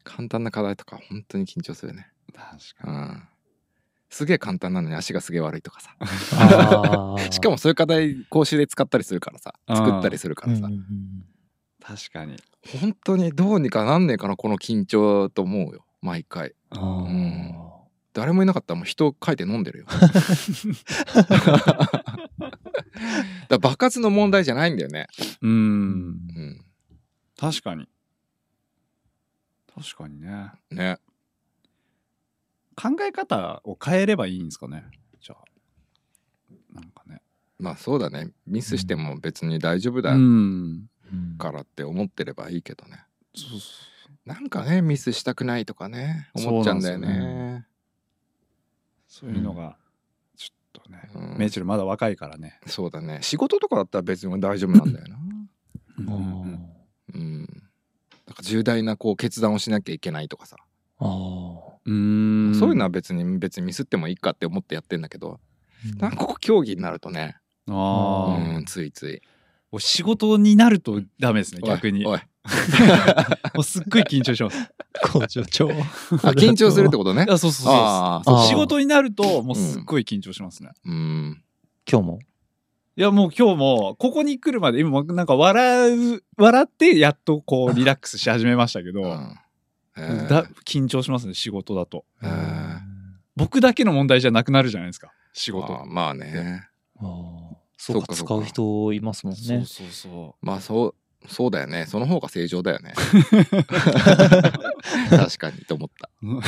[0.04, 2.12] 簡単な課題とか本当に緊張するね。
[2.34, 3.24] 確かうん。
[4.10, 5.96] すげえ簡単なのに足がすげえ悪いとかさ。
[7.32, 9.54] しかもそういう課題講習で使ったりするからさ。
[9.68, 10.66] うん作ったりするからさ。
[10.66, 10.82] うんうんうん。
[10.82, 11.24] に。
[11.82, 12.36] 確かに。
[12.82, 15.86] 本当にどうにかなんねえかなこの緊張と思うよ。
[16.02, 16.54] 毎回。
[16.72, 17.08] あー。
[17.08, 17.56] ん。
[18.14, 19.86] 誰もいなかったらもう人書いて飲んでるよ。
[22.36, 22.58] だか
[23.50, 25.08] ら爆発の問題じゃないんだよね。
[25.42, 25.52] うん。
[25.52, 26.66] うん。
[27.38, 27.88] 確かに。
[29.82, 30.52] 確かにね。
[30.72, 30.98] ね。
[32.76, 34.86] 考え方を変えればいいんですかね？
[35.22, 35.44] じゃあ。
[36.74, 37.22] なんかね。
[37.58, 38.32] まあそうだね。
[38.48, 40.12] ミスしても別に大丈夫だ
[41.38, 43.04] からって思ってればいいけどね。
[43.36, 43.60] そうそう
[44.26, 47.66] なんかねミスしたくないとかね思っちゃうんだよね。
[49.08, 49.76] そういうのが、
[50.38, 51.38] ちょっとね、うん。
[51.38, 52.60] メイチェルまだ若いからね。
[52.68, 53.20] そうだね。
[53.24, 55.16] 仕事とかだったら別に大丈夫なんだよな。
[55.16, 55.20] あ
[55.98, 56.06] うん。
[57.14, 57.69] ーうん
[58.30, 60.56] なんか重大なこう決断をしなきゃいけないとかさ。
[61.02, 62.54] うん。
[62.54, 65.40] そういうのは別に別にミスってもいいかって思ってやってんだけど、
[65.98, 69.22] なんかここ競技になるとね、ああ、うん、ついつい。
[69.80, 72.06] 仕事になるとダメですね、逆に。
[72.06, 72.20] おい。
[73.54, 74.58] もうすっごい緊張します。
[75.50, 75.70] 長。
[75.74, 75.74] あ
[76.34, 77.26] 緊張するってことね。
[77.28, 78.36] あそうそうそうあそう。
[78.36, 80.70] あー仕事になるともうすっごい緊張しますね。
[80.86, 81.44] うん。
[81.90, 82.20] 今日も？
[83.00, 89.40] いやもう今日もここに来るまで今もなんか笑う笑ってやっとこうリラックスし始めましたけど、うん。
[89.96, 90.28] えー。
[90.28, 92.04] だ緊張しますね仕事だと。
[92.22, 92.80] えー。
[93.38, 95.82] 僕だけの問題じゃなくなるじゃないですか仕事。
[95.82, 96.68] あまあね。
[96.98, 97.06] あ
[97.54, 97.56] あ。
[97.78, 99.40] そうか、使う人いますもんね。
[99.40, 100.96] そうそうそまあそう
[101.30, 101.86] そうだよね。
[101.86, 102.96] その方が正常だよね。
[105.10, 106.10] 確かにと思った。
[106.22, 106.42] う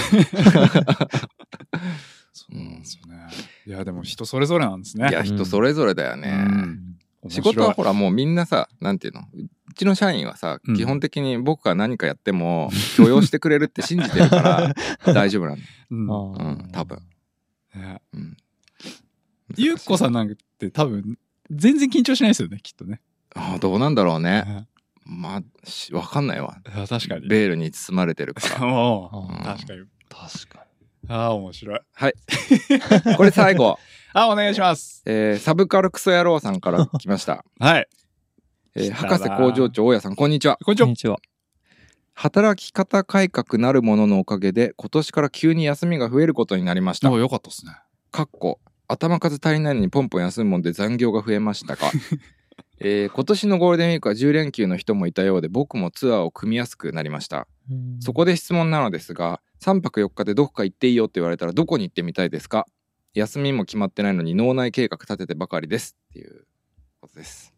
[2.34, 3.28] そうなんですよね。
[3.66, 5.10] いやでも人それぞれなんですね。
[5.10, 6.30] いや人それぞれだよね、
[7.24, 7.30] うん。
[7.30, 9.22] 仕事は面ほらもうみんなさなんていうの
[9.70, 10.76] うちの社員はさ、うん。
[10.76, 14.74] 基本的に僕が何かやっても許容してくれるって信じてるか
[15.06, 15.58] ら 大丈夫なん。
[15.58, 15.96] だ、白いう
[16.68, 17.00] ん多分、
[17.76, 18.38] ねうん、
[19.58, 21.18] ゆうこさんなんて多分
[21.50, 23.02] 全然緊張しないですよねきっとね。
[23.36, 24.44] あーどうなんだろうね。
[24.46, 24.68] ね。
[25.06, 26.62] まあしわかんないわ。
[26.88, 27.28] 確かに。
[27.28, 28.58] ベールに包まれてるか ら。
[28.58, 29.86] 確かに。
[30.10, 30.66] 確か
[31.08, 31.80] ああ面白い。
[33.18, 33.78] これ最後、
[34.14, 35.02] あお願いします。
[35.06, 37.88] えーサブカルクソ野郎さんから来ました、 はい。
[38.76, 40.58] えー博士工場長大家さんこんにちは。
[40.64, 40.86] こんにちは。
[40.86, 41.18] こんにちは。
[42.14, 47.10] 働き方改革なるもののおかげで今年から急に休みが増えることになりました。
[47.10, 47.74] およかったですね。
[48.12, 51.90] かっこ頭数足りないのにポンポン休むもんで残業が増えましたが、
[52.80, 57.48] えー今年のゴールデンウィークは10連休の人もいたようで僕もツアーを組みやすくなりました。
[58.02, 62.66] そこで質問なのですが3泊4日でどこか行っていいよって言われたらどこに行ってみたいですか？
[63.14, 66.46] 休みも決まってないのに脳内計画立ててばかりですっていう
[67.02, 67.54] ことです。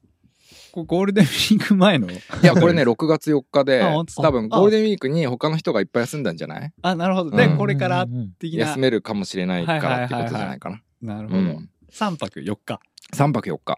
[0.71, 2.09] これゴールデンウィーク前の？
[2.11, 3.81] いやこれね 6月4日で
[4.17, 6.73] 多分ゴールデンウィークに他の人がいっぱい休んだんじゃない？
[6.81, 7.31] あなるほど。
[7.31, 7.57] で、うん。
[7.57, 8.67] これからうん的な。
[8.67, 10.05] 休めるかもしれないから。
[10.05, 10.59] ってことじゃない。
[10.59, 10.69] か
[11.01, 11.69] ななるほど、うん。
[11.91, 12.79] 3泊4日。
[13.13, 13.77] 3泊4日。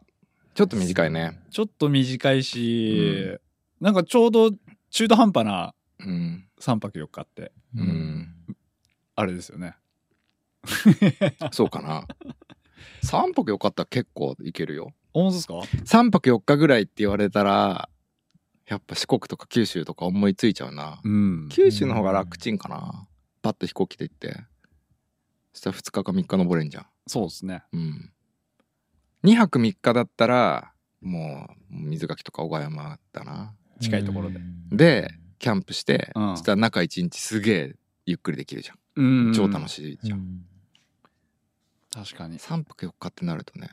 [0.54, 1.38] ちょっと短いね。
[1.52, 3.38] ちょっと短いし、
[3.82, 4.52] なんかちょうど
[4.90, 7.52] 中途半端なうん3泊4日って。
[7.76, 8.34] うん。
[9.16, 9.76] あれですよね。
[11.52, 12.08] そうかな。
[13.04, 14.94] 3泊4日ったら結構いけるよ。
[15.14, 17.90] 本当ですか？3泊4日ぐらいって言われたら
[18.68, 21.00] やっぱ四国とか九州とか思いついちゃうな。
[21.04, 21.50] うん。
[21.50, 23.08] 九州の方が楽ちんかな。
[23.42, 24.44] パッと飛行機で行って。
[25.54, 26.88] そしたら2日か3日登れんじゃん。
[27.08, 27.64] そうですね。
[27.72, 28.12] うん。
[29.24, 33.54] 2泊3日だったらもう水垣とか小川山だな。
[33.80, 34.40] 近いところで。
[34.72, 36.38] でキャンプして、うん。
[36.38, 37.76] そしたら中1日すげえ
[38.06, 40.46] ゆっくりできるじゃん、うん超楽しいじゃん、うん。
[41.92, 42.40] 確かに。
[42.40, 43.70] 3泊4日ってなるとね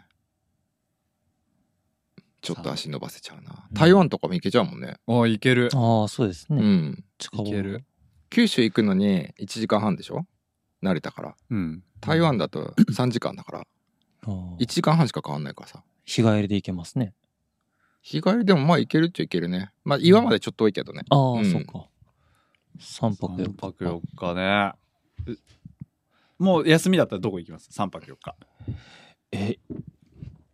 [2.41, 3.51] ちょっと足伸ばせちゃうな。
[3.71, 4.97] うん台湾とかも行けちゃうもんね。
[5.07, 5.71] あいける。
[5.75, 6.63] ああ、そうですうね。
[6.63, 7.05] ん。
[7.19, 7.85] 近場いける。
[8.31, 10.27] 九州行くのに1時間半でしょ？
[10.81, 11.37] 成田から。
[11.51, 11.85] うん。
[12.01, 13.59] 台湾だと3時間だから。
[13.61, 13.65] あ
[14.27, 14.31] あ。
[14.59, 15.85] 1時間半しか変わんないからさ。
[16.05, 17.15] 日帰りで行けますね。
[18.03, 19.73] 日帰りでもまあ行けるっちゃ行けるね。
[19.85, 21.03] まあ岩までちょっと遠いけどね。
[21.09, 21.51] ああ、うん。
[21.51, 21.89] そうか。
[22.79, 23.55] 3泊4 3日。
[23.61, 24.73] 泊4日ね。
[26.39, 28.35] うもう休みだったらどこ行きます？3泊4日。
[29.31, 29.57] え、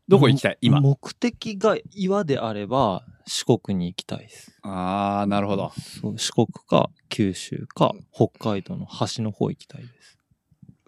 [0.07, 0.59] どこ行きたい？
[0.61, 0.81] 今。
[0.81, 4.59] 目的が岩であれば四国に行きたいです。
[4.63, 5.73] ああなるほど。
[6.01, 10.19] そう四国か九州か北海道の端の方行きたいです。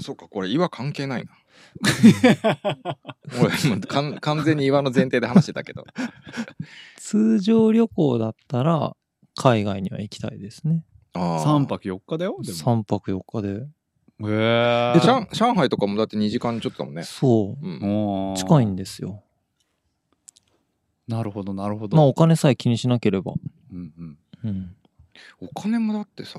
[0.00, 1.30] そうかこれ岩関係ないな
[3.40, 5.84] 俺もうかん完全に岩の前提で話してたけど
[6.96, 8.96] 通常旅行だったら
[9.36, 10.84] 海外には行きたいですね。
[11.12, 13.48] あー3泊4日だよでも3泊4日で。
[13.48, 13.62] へ
[14.22, 17.66] えで上上海とかもだって2時間ちょっとだもんね、そう。
[17.66, 19.22] うん、近いんんですよ。
[21.08, 23.32] なるほどなるほどまあお金さえ気にしなければ。
[23.72, 24.76] うんうんうん。
[25.40, 26.38] お金もだってさ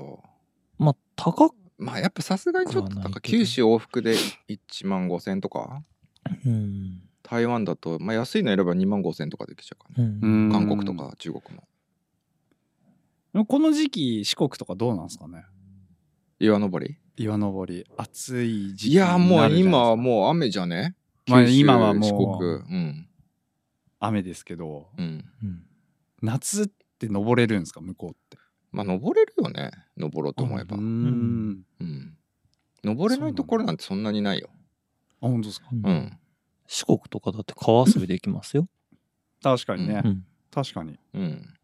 [0.78, 4.14] まあ高く、まあやっぱさすがにちょっとなんか九州往復で
[4.48, 5.82] 1万5千とか？
[6.46, 7.02] うん。
[7.22, 10.52] 台湾だと、まあ、安いの選べば2万5千とかできちゃうからね、うん。
[10.52, 13.44] 韓国とか中国も。
[13.46, 15.44] この時期四国とかどうなんですかね？
[16.38, 16.96] 岩登り？
[17.16, 17.86] 岩登り。
[17.96, 20.96] 暑い時期いやもう今はうもう雨じゃね？
[21.26, 22.50] まあ今はもう四国。
[22.50, 23.08] うん。
[24.00, 24.88] 雨ですけど。
[24.98, 25.24] うん。
[25.42, 25.64] うん。
[26.20, 26.66] 夏っ
[26.98, 27.80] て登れるんですか？
[27.80, 28.36] 向こうって
[28.72, 30.76] まあ登れるよね登ろうと思えば。
[30.76, 31.50] ううん、
[31.80, 32.16] ん。
[32.84, 34.48] 登れないところなんてそんなにないよ。
[35.20, 35.68] あ本当ですか？
[35.72, 35.86] うん。
[35.86, 36.18] うん。
[36.66, 38.66] 四国とかだって川遊びできますよ。
[39.42, 40.24] 確かにね、うん。
[40.50, 40.98] 確かに。
[41.14, 41.54] うん。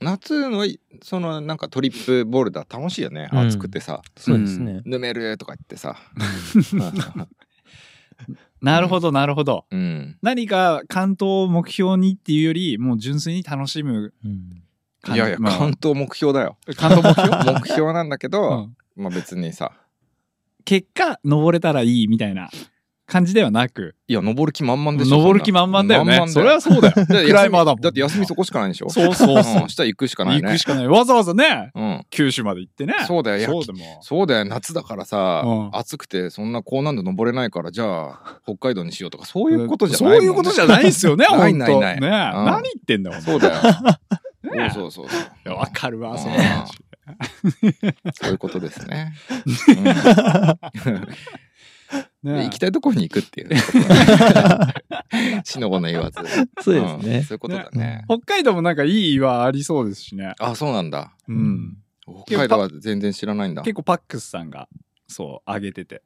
[0.00, 3.38] 夏のいそのなんかトリップボルダー楽しいよね、うん。
[3.38, 4.02] 暑くてさ。
[4.16, 5.96] そうですね「ぬめる」とか言ってさ。
[8.60, 9.66] なるほどなるほど。
[9.70, 10.18] うん。
[10.20, 14.62] 何か関東を目標にっていうよりもう純粋に楽しむうん。
[15.08, 15.58] いやいやまあ。
[15.58, 16.56] 関東目標だよ。
[16.76, 17.52] 関東目標？
[17.60, 19.02] 目標なんだけど、うん。
[19.02, 19.72] まあ別にさ。
[20.64, 22.48] 結果登れたらいいみたいな
[23.06, 23.96] 感じではなく。
[24.06, 26.22] いや登る気満々でしょ登る気満々だよね。
[26.28, 26.94] それはそうだよ。
[27.08, 27.80] クライマーだもん。
[27.80, 28.90] だって休みそこしかないでしょ？
[28.90, 29.62] そうそうそう。
[29.62, 29.68] うん。
[29.70, 30.42] したら行くしかないね。
[30.42, 30.86] 行くしかない。
[30.86, 32.02] わざわざねうん。
[32.10, 32.94] 九州まで行ってね。
[33.06, 33.38] そうだよ。
[33.38, 34.44] いやそうでもそうだよ。
[34.44, 35.70] 夏だからさ、うん。
[35.72, 41.80] 暑くてそんな高難度登れないからじゃあ北海道にしようとかそういうことじゃないもん、ね、そういうことじゃないですよねない本当ない。
[41.80, 42.06] ないね。
[42.06, 42.10] う
[42.42, 42.44] ん。
[42.44, 43.54] 何言ってんだよそうだよ、
[44.42, 44.70] ね。
[44.72, 45.16] そうそうそ
[45.46, 46.18] うわかるわうん。
[46.18, 46.72] その話。
[48.14, 49.12] そういうことですね、
[52.22, 52.34] うん。
[52.34, 53.50] ね行きたいところに行くっていう
[55.44, 56.18] しのごの言わず。
[56.62, 57.18] そうですね。
[57.18, 57.24] ん。
[57.24, 58.04] そういうことだね。
[58.08, 60.34] 北海道もなんかいい岩ありそうですしね。
[60.38, 61.16] あそうなんだ。
[61.26, 61.78] うん。
[62.26, 63.62] 北海道は全然知らないんだ。
[63.62, 64.68] 結構パックスさんが
[65.08, 66.02] そう上げてて。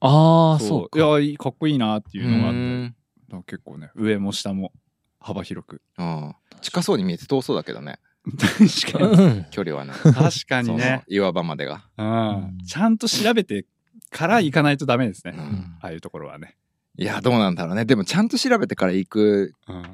[0.00, 0.88] ああ、そう。
[0.88, 0.98] か。
[1.20, 2.98] いやかっこいいなっていうのがあって。
[3.46, 4.72] 結構ね上も下も
[5.20, 5.82] 幅広く。
[5.96, 7.98] ああ近そうに見えて遠そうだけどね。
[8.38, 9.24] 確かに。
[9.24, 9.46] うん。
[9.50, 9.92] 距離はね。
[9.92, 11.04] 確かにね。
[11.08, 12.58] 岩場までが、うん。
[12.66, 13.64] ちゃんと調べて
[14.10, 15.76] から行かないとダメですね、うん。
[15.80, 16.56] ああいうところはね、
[16.96, 17.84] いやどうなんだろうね。
[17.84, 19.84] でもちゃんと調べてから行くうん、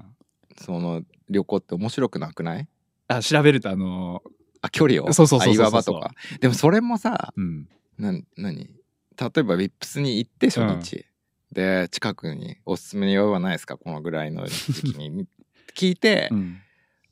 [0.57, 2.69] その旅行って面白くなくない？
[3.09, 4.23] あ調べるとあの
[4.61, 5.12] あ距離を？
[5.12, 6.12] そうそうそうそうあ岩場とか。
[6.41, 7.69] でもそれもさーうん。
[7.99, 8.57] なん何？
[8.57, 11.05] 例えばウィップスに行って初日、
[11.53, 13.77] で近くにおすすめの岩場ないですか？
[13.77, 15.27] このぐらいの時期に
[15.75, 16.59] 聞いてう、ん。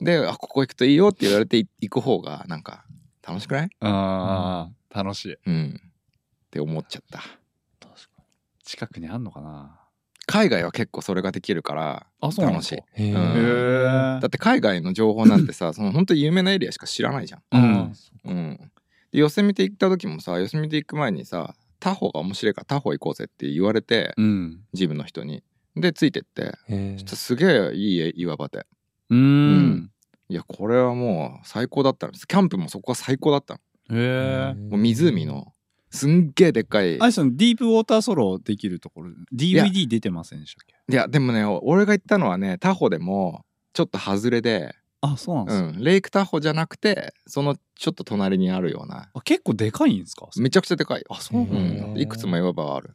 [0.00, 2.84] であここ行くといいよって言われて行く方がなんか
[3.26, 3.70] 楽しくない？
[3.80, 5.36] あー楽しい。
[5.46, 5.80] うん。
[5.84, 5.90] っ
[6.50, 7.22] て思っちゃった。
[8.64, 9.78] 近くにあんのかな？
[10.26, 12.76] 海外は結構それができるからあそうなん楽しい。
[13.12, 13.20] うん。
[13.20, 17.42] へだって海外の情報なんてさ その本当に有名なエリアしか知らないじゃん。
[17.52, 17.92] うん。
[18.24, 18.58] うん、
[19.10, 24.60] でヨセミテ行った時もさヨセミテ行く前にさ他方が面白いから他方行こうぜって言われてうん。
[24.72, 25.42] ジムの人に
[25.76, 26.52] でついてって。
[27.06, 28.66] すげえいい岩場で。
[29.10, 29.90] うーん。
[30.28, 33.54] いやこれはもう最高だったんですキャンプもそこは最高だった
[33.90, 33.98] の。
[33.98, 35.52] へえもう湖の。
[35.90, 36.98] すんげえでっかい。
[36.98, 39.10] あれそのディープウォーターソロできるところ。
[39.34, 40.74] DVD 出てませんでしたっけ？
[40.90, 43.44] いやでもね俺が行ったのはねタホでも
[43.74, 49.10] ちょっと外れで、あそうなんでうすか、ん、レイクタホじゃなくてそのちょっと隣にあるような。
[49.12, 50.28] あ結構でかいんですか？
[50.38, 51.08] めちゃくちゃでかいよ。
[51.10, 52.94] あそうなんだ、うん、いくつも岩場がある。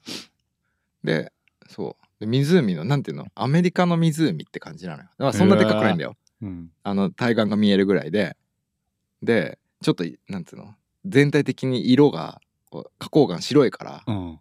[1.04, 1.32] で
[1.70, 1.92] そう。
[1.92, 3.28] で湖のなんていうの？
[3.36, 5.10] アメリカの湖って感じなのよ。
[5.18, 6.70] だからそんなでかくないんだよ、うん。
[6.84, 8.36] あの対岸が見えるぐらいで。
[9.22, 10.74] でちょっとなんていうの？
[11.06, 12.42] 全体的に色が
[12.72, 14.40] 花崗岩白いからうん。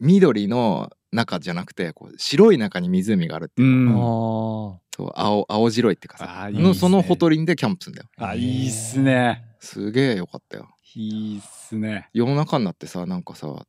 [0.00, 3.94] 緑の中じゃなくてこう白い中に湖があるっていうう、ん。
[3.94, 8.08] そう青青白いっていうかさのそのほとりんでキャンプするんだよ。
[8.18, 9.44] あいいっすね。
[9.60, 10.68] すげえよかったよ。
[10.94, 12.08] いいっすね。
[12.12, 13.66] 夜中になってさなんかさ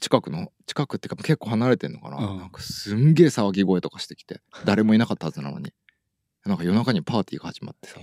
[0.00, 2.38] 近くの近くっていうか結構離れてんのかな、うん。
[2.38, 5.72] なんかすんげえ騒ぎ声とかしてきて誰もいなかったはずなのに。
[6.44, 7.98] なんか夜中にパーティーが始まってさ。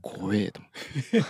[0.00, 0.72] 怖えと思っ
[1.10, 1.20] て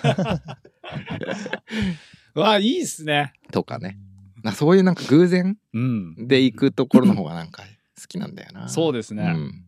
[2.38, 3.32] わあいいっすね。
[3.50, 3.98] とかね。
[4.42, 6.28] なそういうなんか偶然うん。
[6.28, 7.64] で行くところの方がなんか
[8.00, 8.68] 好きなんだよな。
[8.68, 9.64] そうですね、うん。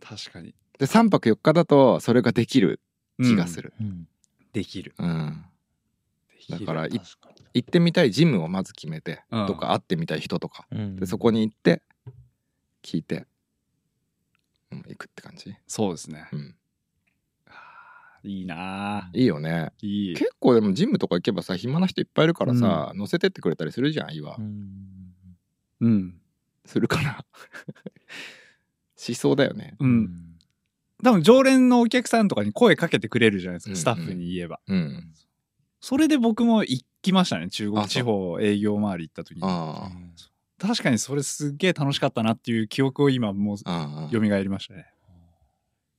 [0.00, 0.54] 確かに。
[0.78, 2.80] で3泊4日だとそれができる
[3.18, 4.08] 気がする、うん。
[4.52, 4.94] できる。
[4.98, 5.44] うん。
[6.48, 6.96] だからか
[7.56, 9.46] 行ってみたいジムをまず決めて、うん。
[9.46, 10.66] とか会ってみたい人とか。
[10.70, 10.96] うん。
[10.96, 11.82] でそこに行って
[12.82, 13.26] 聞いて、
[14.70, 16.28] うん、行くって感じ、そうですね。
[16.32, 16.54] うん、
[18.24, 19.72] いいなあいいよね。
[19.80, 20.14] いい。
[20.16, 25.14] 結構でもジムとか行けばさ暇な人いっぱいいるからさ、乗せてってくれたりするじゃん岩、うん。
[25.80, 26.20] うん。
[26.66, 27.24] するかな
[28.96, 29.76] しそうだよね。
[29.80, 30.36] うん。
[31.02, 33.76] 多分常連のお客さんとかに声かけてくれるじゃないですか、うん。
[33.76, 34.60] スタッフに言えば。
[34.66, 35.14] うん
[35.80, 39.42] それで僕も行きましたね中国地方営業周り行った時に。
[39.44, 39.90] あ
[40.58, 44.86] 確かにそれすっげえ楽しかったなっていう記憶を今もうあああ蘇りましたね。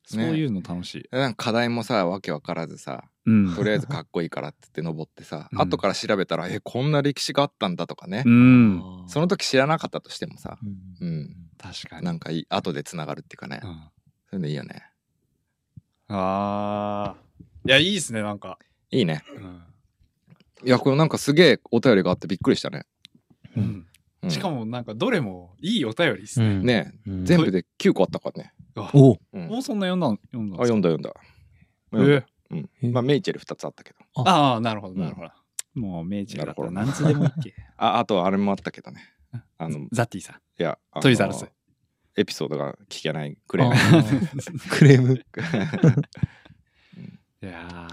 [0.04, 3.56] そういうの楽しい、なんか課題もさわけわからずさうん。
[3.56, 5.62] とりあえずかっこいいからって言って登ってさ、うん。
[5.62, 9.04] 後から調べたらえこんな歴史があったんだとかね、うん。
[9.08, 10.58] その時知らなかったとしてもさ、
[11.02, 11.08] うん。
[11.08, 12.06] うん、確かに。
[12.06, 13.70] なんかいい後でつながるっていうかね、うん。
[13.70, 13.78] そ
[14.34, 14.86] ういうのいいよね。
[16.08, 17.70] あー。
[17.70, 18.58] いやいいですねなんか、
[18.92, 19.24] いいね。
[19.36, 19.64] うん。
[20.66, 22.86] いやこれなんかすげえお便りがあってびっくりしたね、
[23.56, 23.86] うん。
[24.24, 24.32] うん。
[24.32, 26.66] しかもなんかどれもいいお便りですね、うん。
[26.66, 27.26] ねうん。
[27.26, 28.54] 全部で9個あったからね、
[28.94, 29.18] お。
[29.34, 29.48] うん。
[29.48, 31.14] もうそんな読んだ読んだあ読んだ読んだ。
[31.94, 32.24] えー。
[32.82, 32.92] うん。
[32.94, 33.98] まあメイチェル2つあったけど。
[34.24, 34.56] あ。
[34.56, 35.30] あなるほどなるほど、
[35.76, 37.54] もう明治だったら何つでもいいっけ。
[37.78, 39.02] ああとあれもあったけどね。
[39.58, 40.42] あのいザッティさん。
[40.62, 41.46] やあのトイザらス。
[42.16, 44.70] エピソードが聞けないくれないあー。
[44.70, 45.14] クレーム。
[47.44, 47.88] いや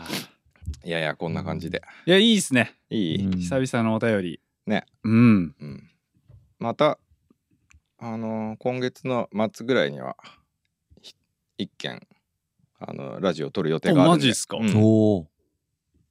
[0.83, 1.83] いやいやこんな感じで。
[2.07, 2.75] ーいやいいですね。
[2.91, 3.39] いい、うん。
[3.39, 4.41] 久々のお便り。
[4.66, 4.85] ね。
[5.03, 5.55] うん。
[5.61, 5.91] うん、
[6.59, 6.99] また
[7.99, 10.16] あのー今月の末ぐらいには
[11.01, 11.14] ひ
[11.59, 12.07] 一件
[12.79, 14.09] あのラジオ撮る予定があるんで。
[14.11, 14.57] おマジっすか？
[14.59, 14.77] うん。
[14.77, 15.29] おお。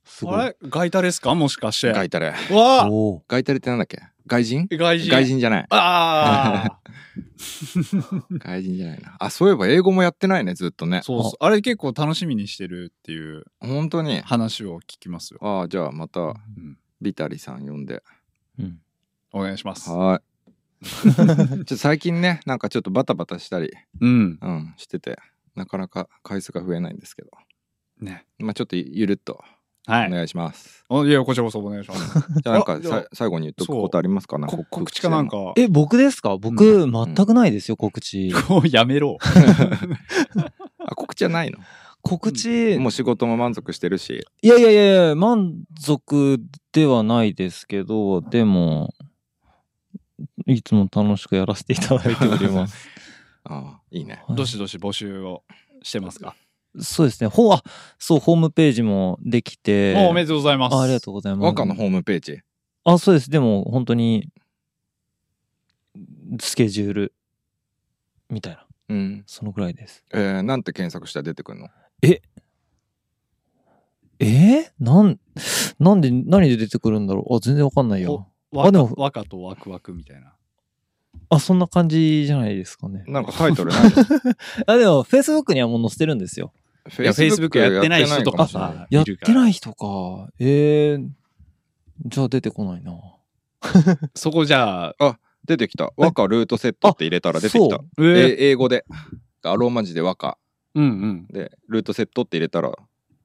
[0.05, 0.35] すごい。
[0.35, 1.33] あれガイタレですか？
[1.35, 1.91] もしかして。
[1.93, 2.33] ガイタレ。
[2.51, 2.89] うわあ。
[3.27, 3.99] ガイタレってなんだっけ？
[4.27, 4.67] 外人？
[4.71, 5.09] 外人。
[5.11, 5.65] 外人じゃない。
[5.69, 6.79] ああ
[8.39, 9.15] 外人じゃないな。
[9.19, 11.01] あそういえば英語もやってないねずっとね。
[11.03, 11.49] そうそうあ。
[11.49, 14.21] れ結構楽しみにしてるっていう本当に？
[14.21, 18.01] 話を聞きますよ、ああじゃあまたうん、ビタリさん呼んで。
[18.59, 18.79] うん。
[19.33, 19.89] お願いします。
[19.89, 20.21] は
[20.81, 20.83] い。
[21.65, 24.37] ちょ最近ねなんかちょっとバタバタしたりうん。
[24.41, 25.17] うんしてて
[25.55, 27.31] なかなか回数が増えないんですけど。
[27.99, 28.25] ね。
[28.39, 29.43] まあちょっとゆるっと
[29.85, 30.07] はい。
[30.07, 32.19] お願いします、おいやこちらこそお願いします。
[32.43, 32.79] じゃあなんか
[33.13, 34.37] 最後に言っとくことありますか？
[34.37, 35.53] なこ告知かなんか。
[35.57, 36.37] え、僕ですか？
[36.37, 38.31] 僕、全くないですよ、告知。
[38.47, 39.17] こう やめろ。
[40.85, 41.59] あ告知はないの？
[42.01, 44.25] 告知、もう仕事も満足してるし。
[44.41, 46.41] いやいやいやいや、満足
[46.73, 48.93] ではないですけど、でも、
[50.45, 52.89] いつも楽しくやらせていただいております。
[53.45, 54.21] ああいいね。
[54.27, 54.37] はい。
[54.37, 55.43] どしどし募集を
[55.81, 56.35] してますか、
[56.79, 57.27] そうですね。
[57.27, 57.63] ほう、あ、
[57.99, 59.95] そう、ホームページもできて。
[59.95, 61.43] おおめでとうございますあありがとうございます。
[61.45, 62.39] 和歌のホームページ
[62.83, 63.29] あ、そうです。
[63.29, 64.29] でも、本当に、
[66.39, 67.13] スケジュール、
[68.29, 68.65] みたいな。
[68.89, 70.03] うんそのぐらいです。
[70.13, 71.69] えー、なんて検索したら出てくるの？
[74.19, 75.19] えー、なん、
[75.79, 77.35] なんで、何で出てくるんだろう？
[77.35, 78.27] あ、全然わかんないよ。
[78.51, 80.33] 和歌あでも和歌とワクワクみたいな
[81.29, 83.03] あ、そんな感じじゃないですかね。
[83.07, 83.81] なんかタイトルない
[84.67, 86.53] あ、でも、Facebook にはもう載せてるんですよ。
[86.89, 88.85] フいや Facebook やってない人とかやってないもしれない。
[88.85, 90.29] さやってない人か。
[90.39, 91.09] えー、
[92.05, 92.93] じゃあ出てこないな。
[94.15, 95.91] そこじゃあ出てきた。
[95.95, 97.75] 和歌ルートセットって入れたら出てきた。
[97.77, 98.05] そう。
[98.05, 98.35] え？
[98.39, 98.85] え英語で。
[99.43, 100.37] あローマ字で和歌
[100.75, 101.27] うんうん。
[101.27, 102.73] でルートセットって入れたら。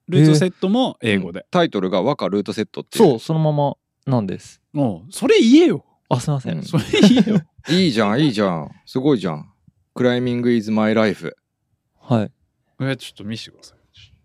[0.08, 3.74] ルートセットも英語で、タイトルが和歌ルートセットってそう、そのまま
[4.06, 4.62] なんです。
[4.72, 5.84] もうそれ言えよ。
[6.08, 6.62] あ、すいません。
[6.62, 7.42] それ言えよ。
[7.68, 8.70] いいじゃんいいじゃん。
[8.86, 9.52] すごいじゃん。
[9.94, 11.36] クライミングイズマイライフ
[12.00, 12.32] はい。
[12.80, 13.78] えちょっと見せてください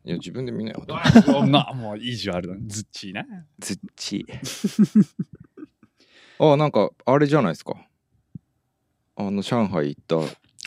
[0.05, 0.85] いや、自分で見なよ。
[1.25, 2.55] そんな、もう意地悪だ。
[2.67, 3.23] ずっちいな。
[3.59, 4.25] ずっち。
[6.39, 7.75] あ、なんか、あれじゃないですか。
[9.15, 10.01] あの、上海行っ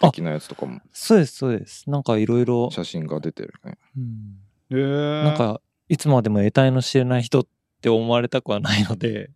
[0.00, 1.90] た的なやつとかもそうです、そうです。
[1.90, 3.76] なんかいろいろ、写真が出てるね。
[3.96, 4.38] うん
[4.70, 7.46] えー、なんか、いつまでも得体の知れない人っ
[7.82, 9.32] て思われたくはないので、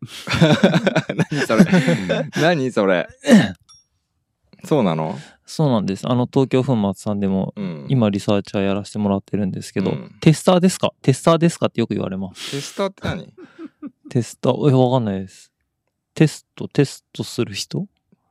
[1.31, 1.65] 何それ
[2.41, 3.07] 何それ
[4.65, 5.19] そうなの？
[5.47, 6.09] そうなんです。
[6.09, 7.87] あの、東京粉末さんでも、うん。
[7.89, 10.93] 今リサーチャーやらせてもらってるんですけど、うんテスターですか？
[11.03, 12.51] テスターですかってよく言われます。
[12.53, 13.33] テスターって何？
[14.11, 15.53] テスター、え、わかんないです。
[16.15, 17.87] テスト、テストする人？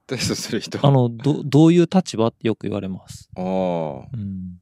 [0.08, 0.80] テストする人？
[0.86, 3.30] あの、ど、どういう立場ってよく言われます。
[3.36, 3.44] ああ。
[3.44, 4.60] うん。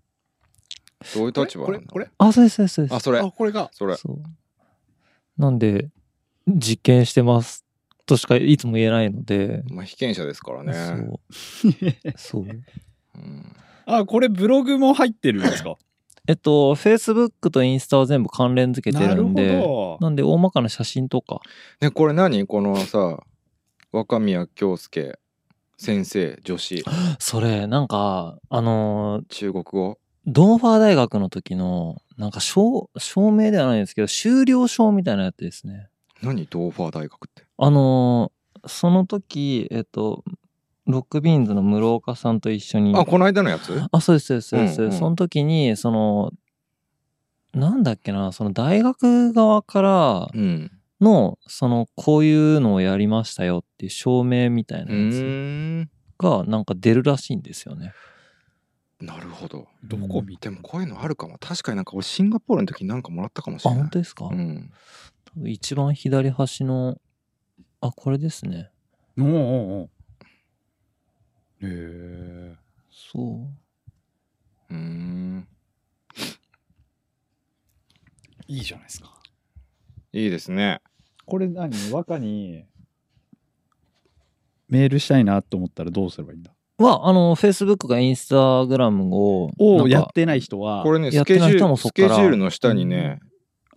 [1.16, 2.10] どういう立場これこれ？
[2.18, 2.96] あ、そうです、そうです、そうです。
[2.96, 3.20] あ、それ。
[3.20, 3.70] あ、これが。
[3.72, 3.96] それ。
[3.96, 4.24] そう。
[5.38, 5.90] なんで、
[6.48, 7.66] 実験してます
[8.08, 10.74] としかいつも言えないので、まあ、被験者ですからね。
[10.74, 11.20] そう。
[12.18, 12.44] そう。
[12.44, 13.54] うん。
[13.86, 15.76] あ、これブログも入ってるんですか？
[16.28, 19.98] えっと、Facebook とインスタは全部関連付けてなるんで、ど。
[20.02, 21.40] なんで大まかな写真とか、
[21.80, 22.46] ね、これ何？
[22.46, 23.24] このさ、
[23.94, 25.18] 若宮京介
[25.78, 26.84] 先生、女子、
[27.20, 30.00] それ、なんか、あのー中国語？
[30.26, 35.88] ドンファー大学の時の、なんか証、証明ではないんですけど、修了証みたいなやつですね。
[36.22, 36.46] 何？
[36.48, 37.47] ドーファー大学って。
[37.58, 38.38] あのー
[38.70, 40.26] その時、えっと、
[40.88, 43.82] ロックビーンズの室岡さんと一緒に、あ、この間のやつ？
[43.92, 44.82] あ、そうです、そうです、そうです。
[44.82, 46.32] うんうんその時に、その、
[47.54, 50.72] なんだっけな、その大学側からうん。
[51.00, 55.88] の、その、こういうのをやりましたよっていう証明みたいうなやつ。
[56.20, 57.94] が、なんか出るらしいんですよね。
[59.00, 59.68] なるほど。
[59.84, 61.38] どこ見てでもこういうのあるかも。
[61.40, 63.84] 確かになんか俺シンガポールの時になんかもらったかもしあ、れない。
[63.84, 64.72] 本当ですか、うん。
[65.26, 66.98] 多分一番左端の、
[67.82, 68.72] あ、これですね。
[69.20, 69.90] おうおうおう
[71.62, 72.56] へえ。
[72.90, 74.74] そう。
[74.74, 75.48] うーん。
[78.48, 79.14] いいじゃないですか。
[80.14, 80.82] いいですね。
[81.26, 81.72] これ何？
[81.92, 82.66] 若に
[84.70, 86.52] メールしたいなと思ったらどうすればいいんだ？
[86.78, 93.28] は、あの、Facebook か Instagram を、やってない人は、これね、やってない人スケジュール、スもそっからケジュールの下にね、うん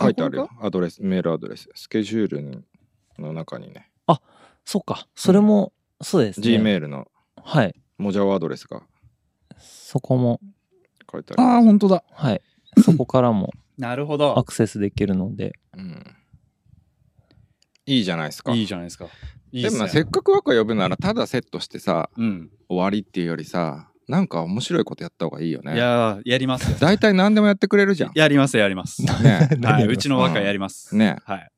[0.02, 0.66] 書いてあるよあ。
[0.66, 1.68] アドレス、メールアドレス。
[1.74, 2.64] スケジュール
[3.18, 3.89] の中にね、
[4.64, 5.06] そっか。
[5.14, 6.46] それも、そうですね。
[6.46, 7.06] Gmail の
[7.42, 7.74] はい。
[7.98, 8.82] モジャオアドレスが
[9.58, 10.40] そこも、
[11.10, 11.42] 書いてある。
[11.42, 12.04] ああ、本当だ。
[12.12, 12.40] はい。
[12.84, 14.44] そこからもなるほアど。
[14.44, 15.52] クセスできるので。
[15.76, 16.04] うん。
[17.86, 18.52] いいじゃないですか。
[18.52, 19.06] いいじゃないですか。
[19.52, 22.50] いいっすねでもなせっかく若呼ぶならただセットしてさうん。
[22.68, 26.76] 終わりっていうよりさなんか面白いことやった方がいいよねいやー、やりますよ。
[26.80, 29.02] 大体何でもやってくれるじゃんやります、やります。
[29.04, 30.96] ねはい、うちの若やります。
[30.96, 31.50] ねはい。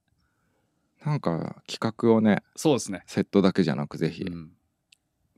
[1.04, 3.02] なんか企画をねそうですね。
[3.06, 4.50] セットだけじゃなくぜひ、うん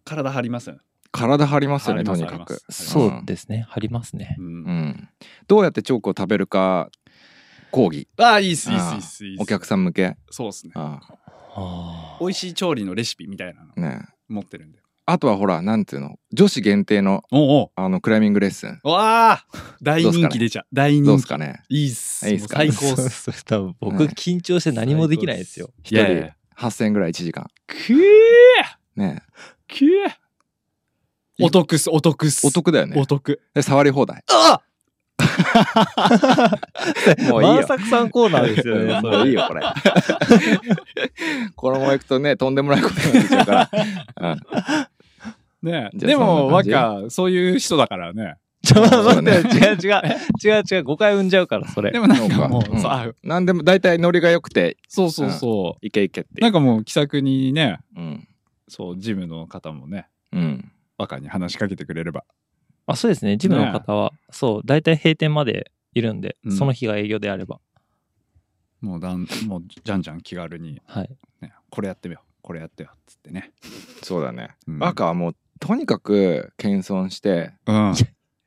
[0.04, 0.68] 体張ります？
[0.68, 0.80] よね。
[1.12, 3.64] 体張りますよねとにかくそうですね。
[3.68, 4.36] 貼りますね。
[4.38, 4.42] う。
[4.42, 5.08] うんん
[5.46, 6.90] どうやってチョークを食べるか
[7.70, 9.42] 講義ああ、いいっす、いいっす、いいっす。
[9.42, 10.72] お客さん向けそうですね。
[10.76, 11.00] あ
[11.56, 14.78] あ美味しい調理のレシピみたいなのあね持ってるんで。
[15.06, 16.16] あとはほらなんていうの？
[16.32, 19.44] 女子限定のおうあのクライミングレッスンわあ
[19.82, 20.66] 大人気出ちゃう。
[20.72, 21.06] 大人気。
[21.06, 21.62] どうですかね？
[21.68, 22.28] いいっす。
[22.28, 23.22] いいっす最高っそうす。
[23.22, 25.70] そう多分僕ね緊張して何もできないですよ。
[25.82, 27.96] 一人いやいや8000円ぐらい1時間くー
[28.96, 29.22] ね
[29.68, 29.88] くー
[31.42, 32.46] お得っす、お得っす。
[32.46, 33.40] お得だよねお得。
[33.54, 34.60] で触り放題あ
[37.28, 39.00] もういいよ万作さんコーナーですよね。
[39.00, 39.62] それもういいよ、これ。
[41.56, 43.70] このまま行くとね、とんでもないことになっちゃうから。
[44.20, 44.40] うん
[45.64, 48.36] ねでも、若、そういう人だからね。
[48.64, 50.02] ちょ、待って、ね違う違う。
[50.42, 50.84] 違う違う。
[50.84, 52.00] 誤解生んじゃうから、それで。
[52.00, 56.40] もなんかかもう、うんそうあなんでも大体ノリが良くて、そうそうそいけいけってう。
[56.40, 58.28] なんかもう気さくにね、うん。
[58.68, 60.72] そう、ジムの方もね、うん。
[60.96, 62.24] 若に話しかけてくれれば。
[62.86, 63.36] あ、そうですね。
[63.36, 67.60] ジムの方は、そう、大体閉店までいるんで、うんその日が営業であれば。
[68.80, 71.10] もうだん、もうじゃんじゃん気軽に、はい。
[71.40, 73.52] ね、これやってみよう、これやってよ、つってね。
[74.02, 74.50] そうだね。
[74.66, 77.94] うん赤はもう、とにかく謙遜して、うん。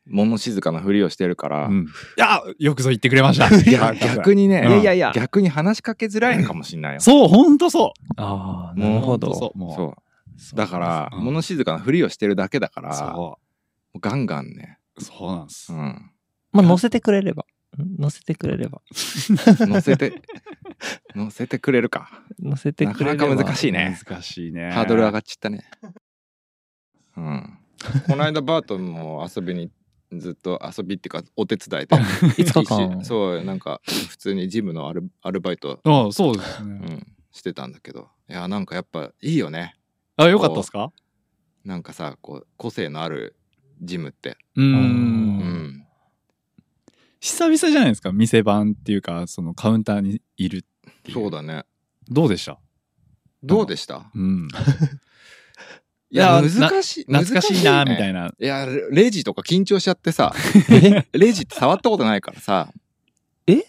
[0.09, 1.85] 物静かなふりをしてるから、うん、
[2.17, 3.49] いや、よくぞ言ってくれました。
[3.69, 7.01] いや逆にね、うんいやいやいや逆に話しかけづらいのかもしんないよ。
[7.01, 8.79] そう、ほんとそああ、う。
[8.79, 9.33] なるほど。
[9.35, 9.57] そう。
[9.57, 9.95] もう、そ
[10.53, 10.55] う。
[10.55, 13.39] だから、うん物静かなふりをしてるだけだから、もそ
[13.95, 14.77] うガンガンね。
[14.95, 15.03] う。
[15.03, 15.73] そうなんです。
[15.73, 16.11] うん。
[16.51, 17.45] まあ、乗せてくれれば。
[17.77, 18.81] ん乗せてくれれば。
[19.67, 20.21] 乗せて、
[21.15, 22.23] 乗せてくれるか。
[22.39, 23.27] 乗せてくれれば。
[23.27, 23.97] なかなか難しいね。
[24.07, 24.71] 難しいね。
[24.71, 25.69] ハードル上がっちゃったね。
[27.17, 27.57] うん。
[28.07, 29.69] この間バートンも遊びに
[30.13, 31.95] ずっと遊びっていうかお手伝いで。
[31.95, 32.63] 5日間。
[32.63, 36.69] 一緒そうなんか普通にジムのアルアルバイト、ああ、そうですね。
[36.71, 38.07] うん、してたんだけど。
[38.29, 39.75] いやなんかやっぱいいよね。
[40.15, 40.91] あ、よかったっすか？
[41.65, 43.35] なんかさこう個性のある
[43.81, 44.61] ジムって、う。
[44.61, 44.73] うん。
[44.73, 44.79] うん。
[45.79, 45.87] ん、
[47.19, 48.11] 久々じゃないですか？
[48.11, 50.65] 店番っていうかそのカウンターにいる
[51.13, 51.63] そうだね。
[52.09, 52.57] どうでした？
[53.43, 54.09] どうでした？
[54.15, 54.47] うん
[56.09, 57.03] いや、難しい。
[57.05, 58.27] 懐かしいなみたいいな。
[58.39, 60.33] いや、レジとか緊張しちゃってさ、
[61.11, 62.71] レジって触ったことないからさ、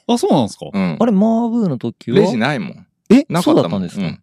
[0.06, 0.66] あそうなんですか？
[0.72, 0.96] うん。
[0.98, 2.18] あれ、マーブーの時は？
[2.18, 2.86] レジないもん。
[3.10, 3.20] え？
[3.20, 3.62] そうなかったもん。
[3.62, 4.22] だったんですか、うん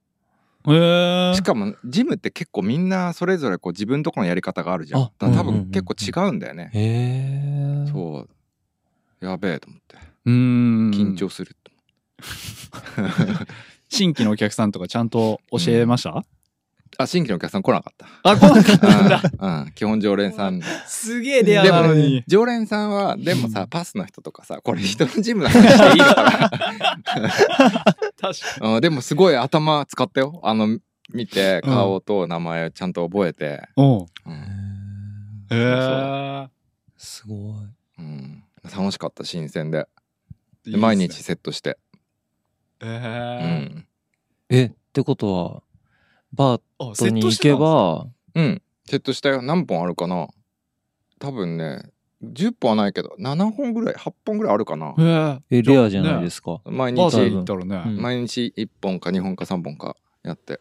[1.35, 5.11] しかも、ジムって結構みんなそれぞれこう自分とこのやり方があるじゃん。
[5.19, 6.71] 多分結構違うんだよね。
[6.73, 7.91] へえ。
[7.91, 8.25] そ
[9.21, 9.25] う。
[9.25, 9.97] やべえと思って。
[10.25, 11.71] うーん緊張すると。
[13.89, 16.25] 新規のお客さんとかちゃんと教えました、
[16.97, 18.07] あ、新規のお客さん来なかった。
[18.23, 20.61] あ来なかったんだうん、うん基本常連さん。
[20.87, 26.61] すげえレアなのに常連さんは、でもさ、パスの人とかさ、これ人のジムの話していいのかな確
[28.59, 30.39] かうんでもすごい頭使ったよ。
[30.43, 30.79] あの、
[31.13, 33.61] 見て、うん顔と名前ちゃんと覚えて。
[33.77, 34.05] うん
[35.51, 36.47] へえ
[36.97, 37.37] すごい。
[37.99, 39.87] うん楽しかった、新鮮で。
[40.65, 41.77] 毎日セットして。
[42.81, 42.89] へうえ
[43.75, 43.85] ん。
[44.49, 45.61] え、ってことは、
[46.35, 48.61] バーあトに行けば、うん。
[48.85, 49.41] セットしたよ。
[49.41, 50.27] 何本あるかな？
[51.19, 51.89] 多分ね、
[52.23, 54.93] 10本はないけど、7本ぐらい、8本ぐらいあるかな。
[54.97, 56.61] へええ、レアじゃないですか。
[56.65, 60.59] 毎日行、ったらね、うん毎日1本か2本か3本かやって。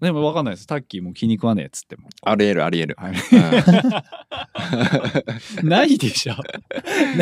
[0.00, 2.94] でも分かんないですタッキーも気に食わねえっつってもありえるありえる。
[2.98, 3.14] はい
[5.62, 6.34] うん ないでしょ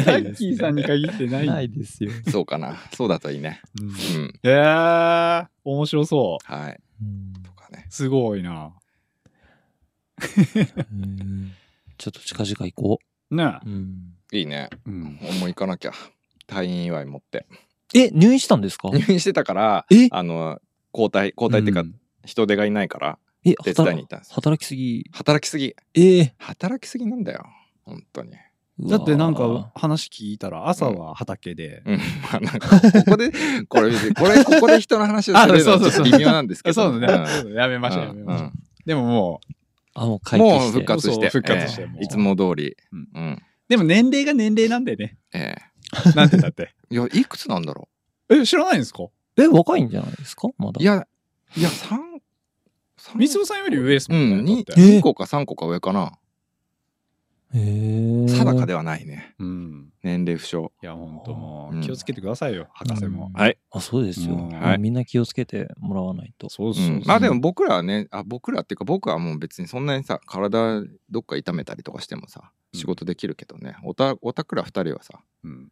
[0.05, 2.11] タないですッキーさんに限ってないないですよ。
[2.29, 2.77] そうかな。
[2.93, 3.61] そうだといいね。
[3.81, 3.89] うん
[4.25, 6.81] うえ面白そうはい。
[7.01, 7.33] うん。
[7.93, 8.73] すごいな
[10.91, 11.53] うん
[11.99, 12.99] ちょっと近々行こ
[13.31, 13.69] ねう。
[13.69, 14.71] うんいいね。
[14.87, 15.93] うんもう行かなきゃ。
[16.49, 17.47] 退院祝い持って。
[17.95, 18.89] え、入院したんですか？
[18.89, 20.09] 入院してたから、え？
[20.11, 20.59] あの、
[20.95, 25.05] 交代、交代っていうか、ん人手がいないから、え、手伝いに行ったんですよ働きすぎ？
[25.13, 25.75] 働きすぎ。
[25.95, 27.45] ええ働きすぎなんだよ。
[27.85, 28.33] 本当に。
[28.89, 31.97] だってなんか話聞いたら朝は畑で、うん。
[32.33, 33.31] まあなんか、ここで、
[33.69, 36.75] これ、これ、ここで人の話をするのはちょっと微妙なんですけど。
[36.75, 37.27] そうだね、ん。
[37.27, 37.55] そうだね。
[37.55, 38.53] やめましょうやめましょう、
[38.87, 39.53] でももう
[39.95, 40.73] あ、もう回帰もうして。
[40.73, 41.29] 復活して。
[41.31, 42.77] 復活していつも通り。
[42.93, 43.09] うん。
[43.15, 43.43] うん。
[43.69, 45.19] でも年齢が年齢なんでね。
[45.33, 45.55] え
[46.15, 46.71] なんてだって。
[46.91, 47.89] え いや、いくつなんだろ
[48.31, 49.05] え知らないんですか？
[49.37, 50.49] え、若いんじゃないですか？
[50.59, 50.79] まだ。
[50.81, 51.07] ういや、
[51.57, 52.01] いや、三、
[52.97, 53.19] 三。
[53.19, 54.81] みつおさんより上ですうもんね、ん、にだって。
[54.83, 56.13] え2個か3個か上かな。
[57.53, 59.35] 定かではないね。
[59.39, 59.93] うん。
[60.03, 60.69] 年齢不詳。
[60.83, 61.83] いやほんともううん。
[61.83, 63.41] 気をつけてくださいよ、博士も、うん。
[63.41, 63.59] はい。
[63.71, 64.35] あ、そうですよ。
[64.35, 64.49] うん。
[64.49, 64.79] はい。
[64.79, 66.49] みんな気をつけてもらわないと。
[66.49, 75.69] そうそうまあでも僕らはね、あ、僕らっていうか僕はもう別にそんなにさ、体どっか痛めたりとかしてもさ、仕事できるけどね、おた、おたくら二人はさ、うん。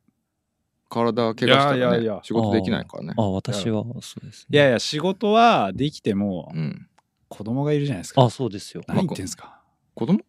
[0.90, 3.14] 体怪我したらねいやいやいや、仕事できないからね。
[3.16, 6.86] あ、私はそうです、いやいや仕事はできてもうん。
[7.28, 8.82] 子供がいるじゃないですか、あ、そうですよ。
[8.88, 9.60] 何言ってんすか、
[9.94, 10.24] 子供うんうん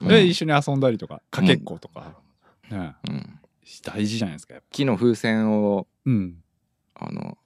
[0.00, 2.16] で一緒に遊んだりとかかけっことか、
[2.70, 3.40] ねうん。
[3.84, 6.36] 大事じゃないですかやっぱ木の風船を、うん
[6.94, 7.38] あの、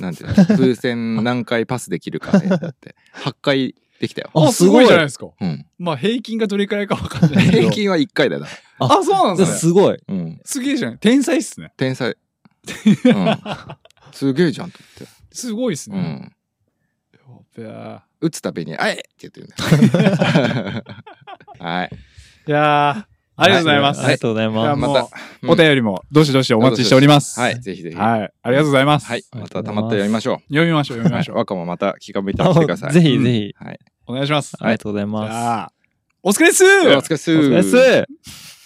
[0.00, 4.30] なんていうの、風船何回パスできるかね、だって、 8回できたよ。
[4.34, 5.66] あすごいじゃないですかうん。
[5.78, 8.48] まあ平均がどれくらいかわかんないけど平均は1回だよな。
[8.80, 9.98] あそうなんですねすごい。
[10.08, 10.40] うん。
[10.44, 12.16] すげえじゃん天才っすね天才。
[13.04, 13.38] うん。
[14.12, 15.36] すげえじゃんと思って。
[15.36, 17.24] すごいっすね、うん。
[17.26, 20.82] やっべえ打つたびに、あいって言ってるんだよ。
[21.60, 21.90] はい。
[22.46, 24.80] いやーありがとうございます、ありがとうございます。
[24.80, 25.00] また、
[25.42, 27.38] うんお便りもどしどしお待ちしております。
[27.38, 27.96] はい、ぜひぜひ。
[27.96, 28.32] はい。
[28.42, 29.06] ありがとうございます。
[29.06, 29.22] はい。
[29.32, 30.52] またたまったら読みましょう。
[30.52, 31.36] 読みましょう、読みましょう。
[31.36, 32.92] 若もまた気が向いたら来てください。
[32.92, 33.54] ぜひぜひ。
[33.56, 33.78] はい。
[34.08, 34.56] お願いします。
[34.58, 35.74] ありがとうございじます。
[36.24, 38.57] お疲れっすお疲れっすお疲れっす。